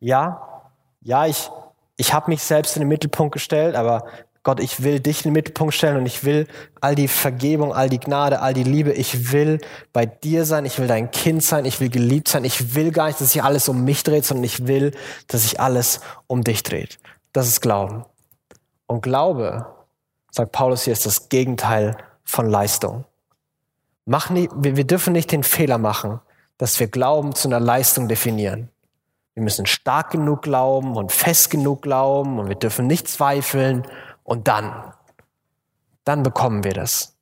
ja, 0.00 0.62
ja, 1.02 1.26
ich, 1.26 1.50
ich 1.96 2.12
habe 2.12 2.30
mich 2.30 2.42
selbst 2.42 2.76
in 2.76 2.80
den 2.80 2.88
Mittelpunkt 2.88 3.32
gestellt, 3.32 3.76
aber 3.76 4.06
Gott, 4.44 4.60
ich 4.60 4.82
will 4.82 5.00
dich 5.00 5.24
in 5.24 5.30
den 5.30 5.32
Mittelpunkt 5.32 5.72
stellen 5.74 5.96
und 5.96 6.06
ich 6.06 6.24
will 6.24 6.46
all 6.82 6.94
die 6.94 7.08
Vergebung, 7.08 7.72
all 7.72 7.88
die 7.88 7.98
Gnade, 7.98 8.40
all 8.40 8.52
die 8.52 8.62
Liebe, 8.62 8.92
ich 8.92 9.32
will 9.32 9.58
bei 9.94 10.04
dir 10.04 10.44
sein, 10.44 10.66
ich 10.66 10.78
will 10.78 10.86
dein 10.86 11.10
Kind 11.10 11.42
sein, 11.42 11.64
ich 11.64 11.80
will 11.80 11.88
geliebt 11.88 12.28
sein, 12.28 12.44
ich 12.44 12.74
will 12.74 12.92
gar 12.92 13.06
nicht, 13.06 13.20
dass 13.20 13.32
sich 13.32 13.42
alles 13.42 13.70
um 13.70 13.84
mich 13.84 14.02
dreht, 14.02 14.26
sondern 14.26 14.44
ich 14.44 14.66
will, 14.66 14.92
dass 15.28 15.42
sich 15.42 15.60
alles 15.60 16.00
um 16.26 16.44
dich 16.44 16.62
dreht. 16.62 16.98
Das 17.32 17.48
ist 17.48 17.62
Glauben. 17.62 18.04
Und 18.86 19.00
Glaube, 19.00 19.66
sagt 20.30 20.52
Paulus 20.52 20.84
hier, 20.84 20.92
ist 20.92 21.06
das 21.06 21.30
Gegenteil 21.30 21.96
von 22.24 22.48
Leistung. 22.50 23.06
Mach 24.06 24.30
nie, 24.30 24.48
wir, 24.54 24.76
wir 24.76 24.86
dürfen 24.86 25.12
nicht 25.12 25.32
den 25.32 25.42
Fehler 25.42 25.78
machen, 25.78 26.20
dass 26.58 26.78
wir 26.78 26.88
Glauben 26.88 27.34
zu 27.34 27.48
einer 27.48 27.60
Leistung 27.60 28.08
definieren. 28.08 28.70
Wir 29.34 29.42
müssen 29.42 29.66
stark 29.66 30.10
genug 30.10 30.42
glauben 30.42 30.96
und 30.96 31.10
fest 31.10 31.50
genug 31.50 31.82
glauben 31.82 32.38
und 32.38 32.48
wir 32.48 32.54
dürfen 32.54 32.86
nicht 32.86 33.08
zweifeln 33.08 33.86
Und 34.22 34.46
dann, 34.48 34.92
dann 36.04 36.22
bekommen 36.22 36.64
wir 36.64 36.72
das. 36.72 37.16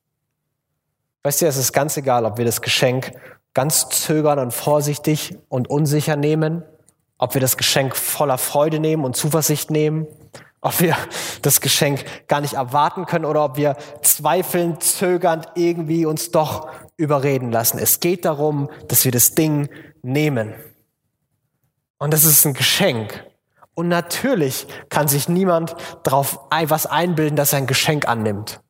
Weißt 1.23 1.41
du, 1.41 1.47
es 1.47 1.57
ist 1.57 1.73
ganz 1.73 1.97
egal, 1.97 2.25
ob 2.27 2.37
wir 2.37 2.45
das 2.45 2.61
Geschenk 2.61 3.13
ganz 3.55 3.89
zögern 3.89 4.39
und 4.39 4.53
vorsichtig 4.53 5.39
und 5.49 5.71
unsicher 5.71 6.17
nehmen, 6.17 6.65
ob 7.17 7.35
wir 7.35 7.41
das 7.41 7.57
Geschenk 7.57 7.97
voller 7.97 8.39
Freude 8.39 8.81
nehmen 8.81 9.05
und 9.05 9.17
Zuversicht 9.17 9.71
nehmen, 9.71 10.07
ob 10.63 10.81
wir 10.81 10.97
das 11.43 11.61
Geschenk 11.61 12.05
gar 12.29 12.41
nicht 12.41 12.55
erwarten 12.55 13.05
können 13.05 13.25
oder 13.25 13.45
ob 13.45 13.57
wir 13.57 13.77
zweifelnd, 14.03 14.83
zögernd 14.83 15.49
irgendwie 15.57 16.07
uns 16.07 16.31
doch 16.31 16.69
überreden 16.97 17.51
lassen. 17.51 17.79
Es 17.79 18.01
geht 18.01 18.25
darum, 18.25 18.71
dass 18.89 19.05
wir 19.05 19.13
das 19.13 19.35
Ding 19.35 19.69
nehmen. 20.03 20.55
Und 21.99 22.13
das 22.13 22.25
ist 22.25 22.47
ein 22.47 22.55
Geschenk. 22.55 23.27
Und 23.75 23.89
natürlich 23.89 24.67
kann 24.89 25.09
sich 25.09 25.29
niemand 25.29 25.75
darauf 26.05 26.39
was 26.51 26.87
einbilden, 26.87 27.37
dass 27.37 27.53
er 27.53 27.59
ein 27.59 27.67
Geschenk 27.67 28.07
annimmt. 28.07 28.61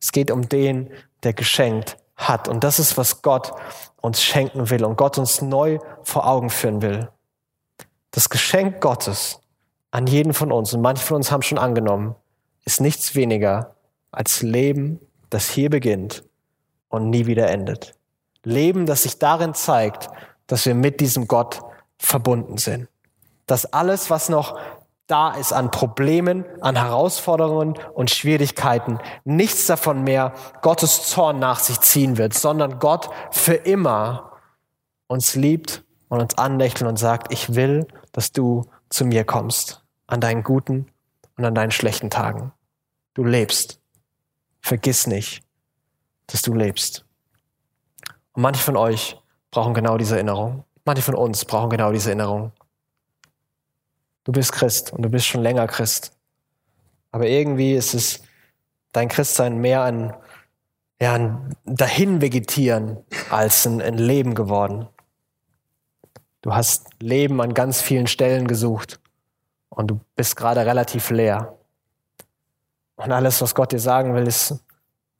Es 0.00 0.10
geht 0.10 0.30
um 0.30 0.48
den, 0.48 0.90
der 1.22 1.34
geschenkt 1.34 1.98
hat. 2.16 2.48
Und 2.48 2.64
das 2.64 2.78
ist, 2.78 2.96
was 2.96 3.22
Gott 3.22 3.52
uns 4.00 4.22
schenken 4.22 4.70
will 4.70 4.84
und 4.84 4.96
Gott 4.96 5.18
uns 5.18 5.40
neu 5.40 5.78
vor 6.02 6.26
Augen 6.26 6.50
führen 6.50 6.82
will. 6.82 7.08
Das 8.10 8.28
Geschenk 8.28 8.80
Gottes 8.80 9.40
an 9.94 10.08
jeden 10.08 10.34
von 10.34 10.50
uns, 10.50 10.74
und 10.74 10.80
manche 10.80 11.04
von 11.04 11.18
uns 11.18 11.30
haben 11.30 11.42
schon 11.42 11.56
angenommen, 11.56 12.16
ist 12.64 12.80
nichts 12.80 13.14
weniger 13.14 13.76
als 14.10 14.42
Leben, 14.42 14.98
das 15.30 15.48
hier 15.48 15.70
beginnt 15.70 16.24
und 16.88 17.10
nie 17.10 17.26
wieder 17.26 17.48
endet. 17.48 17.94
Leben, 18.42 18.86
das 18.86 19.04
sich 19.04 19.20
darin 19.20 19.54
zeigt, 19.54 20.08
dass 20.48 20.66
wir 20.66 20.74
mit 20.74 20.98
diesem 20.98 21.28
Gott 21.28 21.60
verbunden 21.96 22.58
sind. 22.58 22.88
Dass 23.46 23.72
alles, 23.72 24.10
was 24.10 24.28
noch 24.28 24.58
da 25.06 25.30
ist 25.30 25.52
an 25.52 25.70
Problemen, 25.70 26.44
an 26.60 26.74
Herausforderungen 26.74 27.74
und 27.94 28.10
Schwierigkeiten, 28.10 28.98
nichts 29.22 29.66
davon 29.66 30.02
mehr 30.02 30.32
Gottes 30.60 31.08
Zorn 31.08 31.38
nach 31.38 31.60
sich 31.60 31.80
ziehen 31.80 32.18
wird, 32.18 32.34
sondern 32.34 32.80
Gott 32.80 33.10
für 33.30 33.54
immer 33.54 34.32
uns 35.06 35.36
liebt 35.36 35.84
und 36.08 36.20
uns 36.20 36.36
anlächelt 36.36 36.88
und 36.88 36.98
sagt, 36.98 37.32
ich 37.32 37.54
will, 37.54 37.86
dass 38.10 38.32
du 38.32 38.64
zu 38.88 39.04
mir 39.04 39.22
kommst, 39.22 39.83
an 40.06 40.20
deinen 40.20 40.42
guten 40.42 40.86
und 41.36 41.44
an 41.44 41.54
deinen 41.54 41.70
schlechten 41.70 42.10
Tagen. 42.10 42.52
Du 43.14 43.24
lebst. 43.24 43.80
Vergiss 44.60 45.06
nicht, 45.06 45.42
dass 46.26 46.42
du 46.42 46.54
lebst. 46.54 47.04
Und 48.32 48.42
manche 48.42 48.62
von 48.62 48.76
euch 48.76 49.20
brauchen 49.50 49.74
genau 49.74 49.98
diese 49.98 50.14
Erinnerung. 50.14 50.64
Manche 50.84 51.02
von 51.02 51.14
uns 51.14 51.44
brauchen 51.44 51.70
genau 51.70 51.92
diese 51.92 52.10
Erinnerung. 52.10 52.52
Du 54.24 54.32
bist 54.32 54.52
Christ 54.52 54.92
und 54.92 55.02
du 55.02 55.10
bist 55.10 55.26
schon 55.26 55.42
länger 55.42 55.66
Christ. 55.66 56.12
Aber 57.12 57.26
irgendwie 57.26 57.74
ist 57.74 57.94
es 57.94 58.22
dein 58.92 59.08
Christsein 59.08 59.58
mehr 59.58 59.82
ein, 59.82 60.14
ja, 61.00 61.14
ein 61.14 61.54
Dahinvegetieren 61.64 63.04
als 63.30 63.66
ein, 63.66 63.82
ein 63.82 63.98
Leben 63.98 64.34
geworden. 64.34 64.88
Du 66.40 66.54
hast 66.54 66.88
Leben 67.00 67.40
an 67.40 67.54
ganz 67.54 67.80
vielen 67.80 68.06
Stellen 68.06 68.48
gesucht 68.48 69.00
und 69.74 69.88
du 69.88 70.00
bist 70.14 70.36
gerade 70.36 70.64
relativ 70.64 71.10
leer. 71.10 71.58
Und 72.96 73.10
alles, 73.10 73.40
was 73.42 73.54
Gott 73.54 73.72
dir 73.72 73.80
sagen 73.80 74.14
will, 74.14 74.26
ist, 74.26 74.64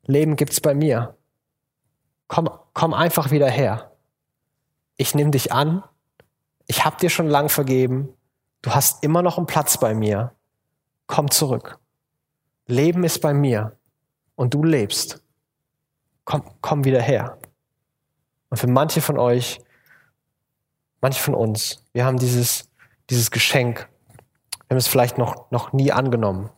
Leben 0.07 0.37
gibt's 0.37 0.61
bei 0.61 0.75
mir. 0.75 1.17
Komm, 2.29 2.49
komm 2.73 2.95
einfach 2.95 3.31
wieder 3.31 3.51
her. 3.51 3.93
Ich 4.97 5.15
nehme 5.15 5.33
dich 5.33 5.53
an. 5.53 5.83
Ich 6.67 6.85
hab 6.85 6.99
dir 6.99 7.11
schon 7.11 7.29
lang 7.29 7.49
vergeben. 7.49 8.09
Du 8.63 8.75
hast 8.75 9.03
immer 9.03 9.23
noch 9.23 9.39
einen 9.39 9.47
Platz 9.47 9.77
bei 9.79 9.93
mir. 9.95 10.33
Komm 11.07 11.31
zurück. 11.31 11.79
Leben 12.67 13.05
ist 13.05 13.21
bei 13.21 13.35
mir 13.35 13.73
und 14.37 14.55
du 14.55 14.63
lebst. 14.63 15.23
Komm, 16.25 16.43
komm 16.61 16.85
wieder 16.85 17.03
her. 17.03 17.39
Und 18.49 18.59
für 18.59 18.69
manche 18.69 19.01
von 19.01 19.19
euch, 19.19 19.61
manche 21.01 21.21
von 21.21 21.35
uns, 21.35 21.83
wir 21.93 22.05
haben 22.05 22.19
dieses, 22.19 22.71
dieses 23.11 23.31
Geschenk, 23.31 23.89
haben 24.75 24.79
es 24.79 24.89
vielleicht 24.89 25.19
noch, 25.19 25.51
noch 25.53 25.73
nie 25.73 25.93
angenommen. 25.93 26.51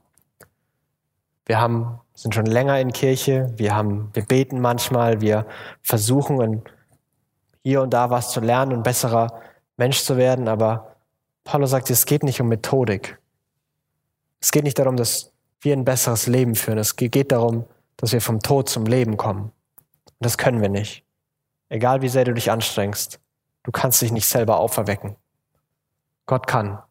Wir 1.45 1.61
haben, 1.61 2.01
sind 2.15 2.35
schon 2.35 2.47
länger 2.47 2.81
in 2.81 2.93
Kirche, 2.93 3.53
wir 3.57 3.77
haben, 3.77 4.09
wir 4.15 4.25
beten 4.25 4.61
manchmal, 4.61 5.21
wir 5.21 5.47
versuchen 5.83 6.63
hier 7.63 7.83
und 7.83 7.91
da 7.91 8.09
was 8.09 8.31
zu 8.31 8.41
lernen 8.41 8.73
und 8.73 8.85
besserer 8.85 9.43
Mensch 9.77 10.03
zu 10.03 10.17
werden, 10.17 10.49
aber 10.49 10.97
Paulus 11.45 11.71
sagt, 11.71 11.91
es 11.91 12.07
geht 12.07 12.23
nicht 12.23 12.41
um 12.41 12.49
Methodik. 12.49 13.21
Es 14.41 14.51
geht 14.51 14.65
nicht 14.65 14.79
darum, 14.79 14.97
dass 14.97 15.33
wir 15.61 15.75
ein 15.75 15.85
besseres 15.85 16.27
Leben 16.27 16.55
führen. 16.55 16.79
Es 16.79 16.97
geht 16.97 17.33
darum, 17.33 17.67
dass 17.99 18.13
wir 18.13 18.23
vom 18.23 18.41
Tod 18.41 18.69
zum 18.71 18.87
Leben 18.87 19.19
kommen. 19.19 19.53
Und 20.07 20.15
das 20.21 20.39
können 20.39 20.63
wir 20.63 20.71
nicht. 20.71 21.05
Egal 21.69 22.01
wie 22.01 22.09
sehr 22.09 22.25
du 22.25 22.33
dich 22.33 22.51
anstrengst, 22.51 23.21
du 23.63 23.73
kannst 23.73 24.01
dich 24.01 24.11
nicht 24.11 24.27
selber 24.27 24.59
auferwecken. 24.59 25.17
Gott 26.25 26.47
kann 26.47 26.83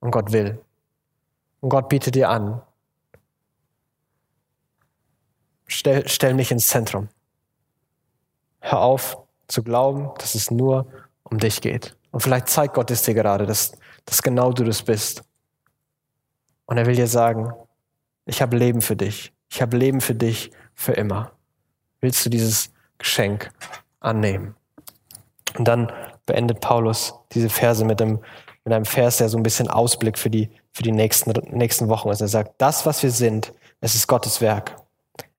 und 0.00 0.10
Gott 0.10 0.32
will. 0.32 0.60
Und 1.62 1.70
Gott 1.70 1.88
bietet 1.88 2.14
dir 2.14 2.28
an. 2.28 2.60
Stell, 5.66 6.06
stell 6.06 6.34
mich 6.34 6.50
ins 6.50 6.68
Zentrum. 6.68 7.08
Hör 8.60 8.80
auf 8.80 9.16
zu 9.48 9.62
glauben, 9.62 10.10
dass 10.18 10.34
es 10.34 10.50
nur 10.50 10.86
um 11.22 11.38
dich 11.38 11.62
geht. 11.62 11.96
Und 12.10 12.20
vielleicht 12.20 12.50
zeigt 12.50 12.74
Gott 12.74 12.90
es 12.90 13.02
dir 13.02 13.14
gerade, 13.14 13.46
dass 13.46 13.72
dass 14.04 14.22
genau 14.22 14.52
du 14.52 14.64
das 14.64 14.82
bist. 14.82 15.22
Und 16.66 16.78
er 16.78 16.86
will 16.86 16.96
dir 16.96 17.06
sagen, 17.06 17.52
ich 18.24 18.40
habe 18.42 18.56
Leben 18.56 18.80
für 18.80 18.96
dich. 18.96 19.32
Ich 19.48 19.60
habe 19.60 19.76
Leben 19.76 20.00
für 20.00 20.14
dich 20.14 20.50
für 20.74 20.92
immer. 20.92 21.32
Willst 22.00 22.24
du 22.24 22.30
dieses 22.30 22.72
Geschenk 22.98 23.52
annehmen? 24.00 24.54
Und 25.58 25.68
dann 25.68 25.92
beendet 26.24 26.60
Paulus 26.60 27.14
diese 27.32 27.50
Verse 27.50 27.84
mit 27.84 28.00
einem, 28.00 28.22
mit 28.64 28.72
einem 28.72 28.84
Vers, 28.84 29.16
der 29.16 29.28
so 29.28 29.36
ein 29.36 29.42
bisschen 29.42 29.68
Ausblick 29.68 30.18
für 30.18 30.30
die, 30.30 30.50
für 30.72 30.82
die 30.82 30.92
nächsten, 30.92 31.32
nächsten 31.56 31.88
Wochen 31.88 32.10
ist. 32.10 32.20
Er 32.20 32.28
sagt, 32.28 32.54
das, 32.58 32.86
was 32.86 33.02
wir 33.02 33.10
sind, 33.10 33.52
es 33.80 33.94
ist 33.94 34.06
Gottes 34.06 34.40
Werk. 34.40 34.76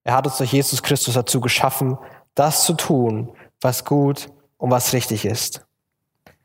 Er 0.03 0.15
hat 0.15 0.25
uns 0.25 0.37
durch 0.37 0.51
Jesus 0.51 0.83
Christus 0.83 1.13
dazu 1.13 1.39
geschaffen, 1.39 1.97
das 2.35 2.65
zu 2.65 2.73
tun, 2.73 3.31
was 3.61 3.85
gut 3.85 4.29
und 4.57 4.71
was 4.71 4.93
richtig 4.93 5.25
ist. 5.25 5.65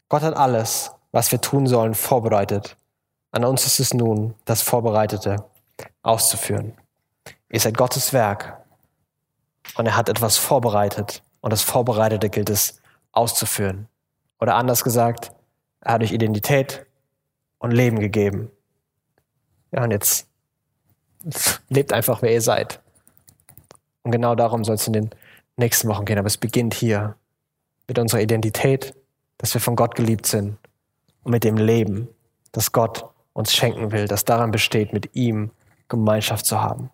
Gott 0.09 0.23
hat 0.23 0.37
alles, 0.37 0.93
was 1.11 1.33
wir 1.33 1.41
tun 1.41 1.67
sollen, 1.67 1.95
vorbereitet. 1.95 2.77
An 3.33 3.45
uns 3.45 3.67
ist 3.67 3.81
es 3.81 3.93
nun, 3.93 4.35
das 4.45 4.63
Vorbereitete 4.63 5.45
auszuführen. 6.03 6.75
Ihr 7.51 7.61
seid 7.61 7.77
Gottes 7.77 8.13
Werk 8.13 8.59
und 9.77 9.87
er 9.87 9.97
hat 9.97 10.09
etwas 10.09 10.37
vorbereitet 10.37 11.23
und 11.41 11.53
das 11.53 11.63
Vorbereitete 11.63 12.31
gilt 12.31 12.51
es 12.51 12.81
auszuführen. 13.13 13.89
Oder 14.41 14.55
anders 14.55 14.85
gesagt, 14.85 15.33
er 15.81 15.95
hat 15.95 16.03
euch 16.03 16.13
Identität 16.13 16.87
und 17.59 17.71
Leben 17.71 17.99
gegeben. 17.99 18.51
Ja, 19.73 19.85
und 19.85 19.91
jetzt 19.91 20.29
lebt 21.69 21.93
einfach, 21.93 22.23
wer 22.23 22.33
ihr 22.33 22.41
seid. 22.41 22.81
Und 24.03 24.13
genau 24.13 24.35
darum 24.35 24.65
soll 24.65 24.77
es 24.77 24.87
in 24.87 24.93
den 24.93 25.11
nächsten 25.57 25.89
Wochen 25.89 26.05
gehen. 26.05 26.19
Aber 26.19 26.27
es 26.27 26.39
beginnt 26.39 26.75
hier 26.75 27.17
mit 27.87 27.99
unserer 27.99 28.21
Identität, 28.21 28.95
dass 29.39 29.55
wir 29.55 29.61
von 29.61 29.77
Gott 29.77 29.95
geliebt 29.95 30.27
sind 30.27 30.59
und 31.23 31.33
mit 31.33 31.45
dem 31.45 31.57
Leben, 31.57 32.09
das 32.53 32.73
Gott 32.73 33.05
uns 33.33 33.53
schenken 33.53 33.93
will, 33.93 34.09
das 34.09 34.25
daran 34.25 34.51
besteht, 34.51 34.93
mit 34.93 35.15
ihm 35.15 35.51
Gemeinschaft 35.89 36.47
zu 36.47 36.61
haben. 36.61 36.91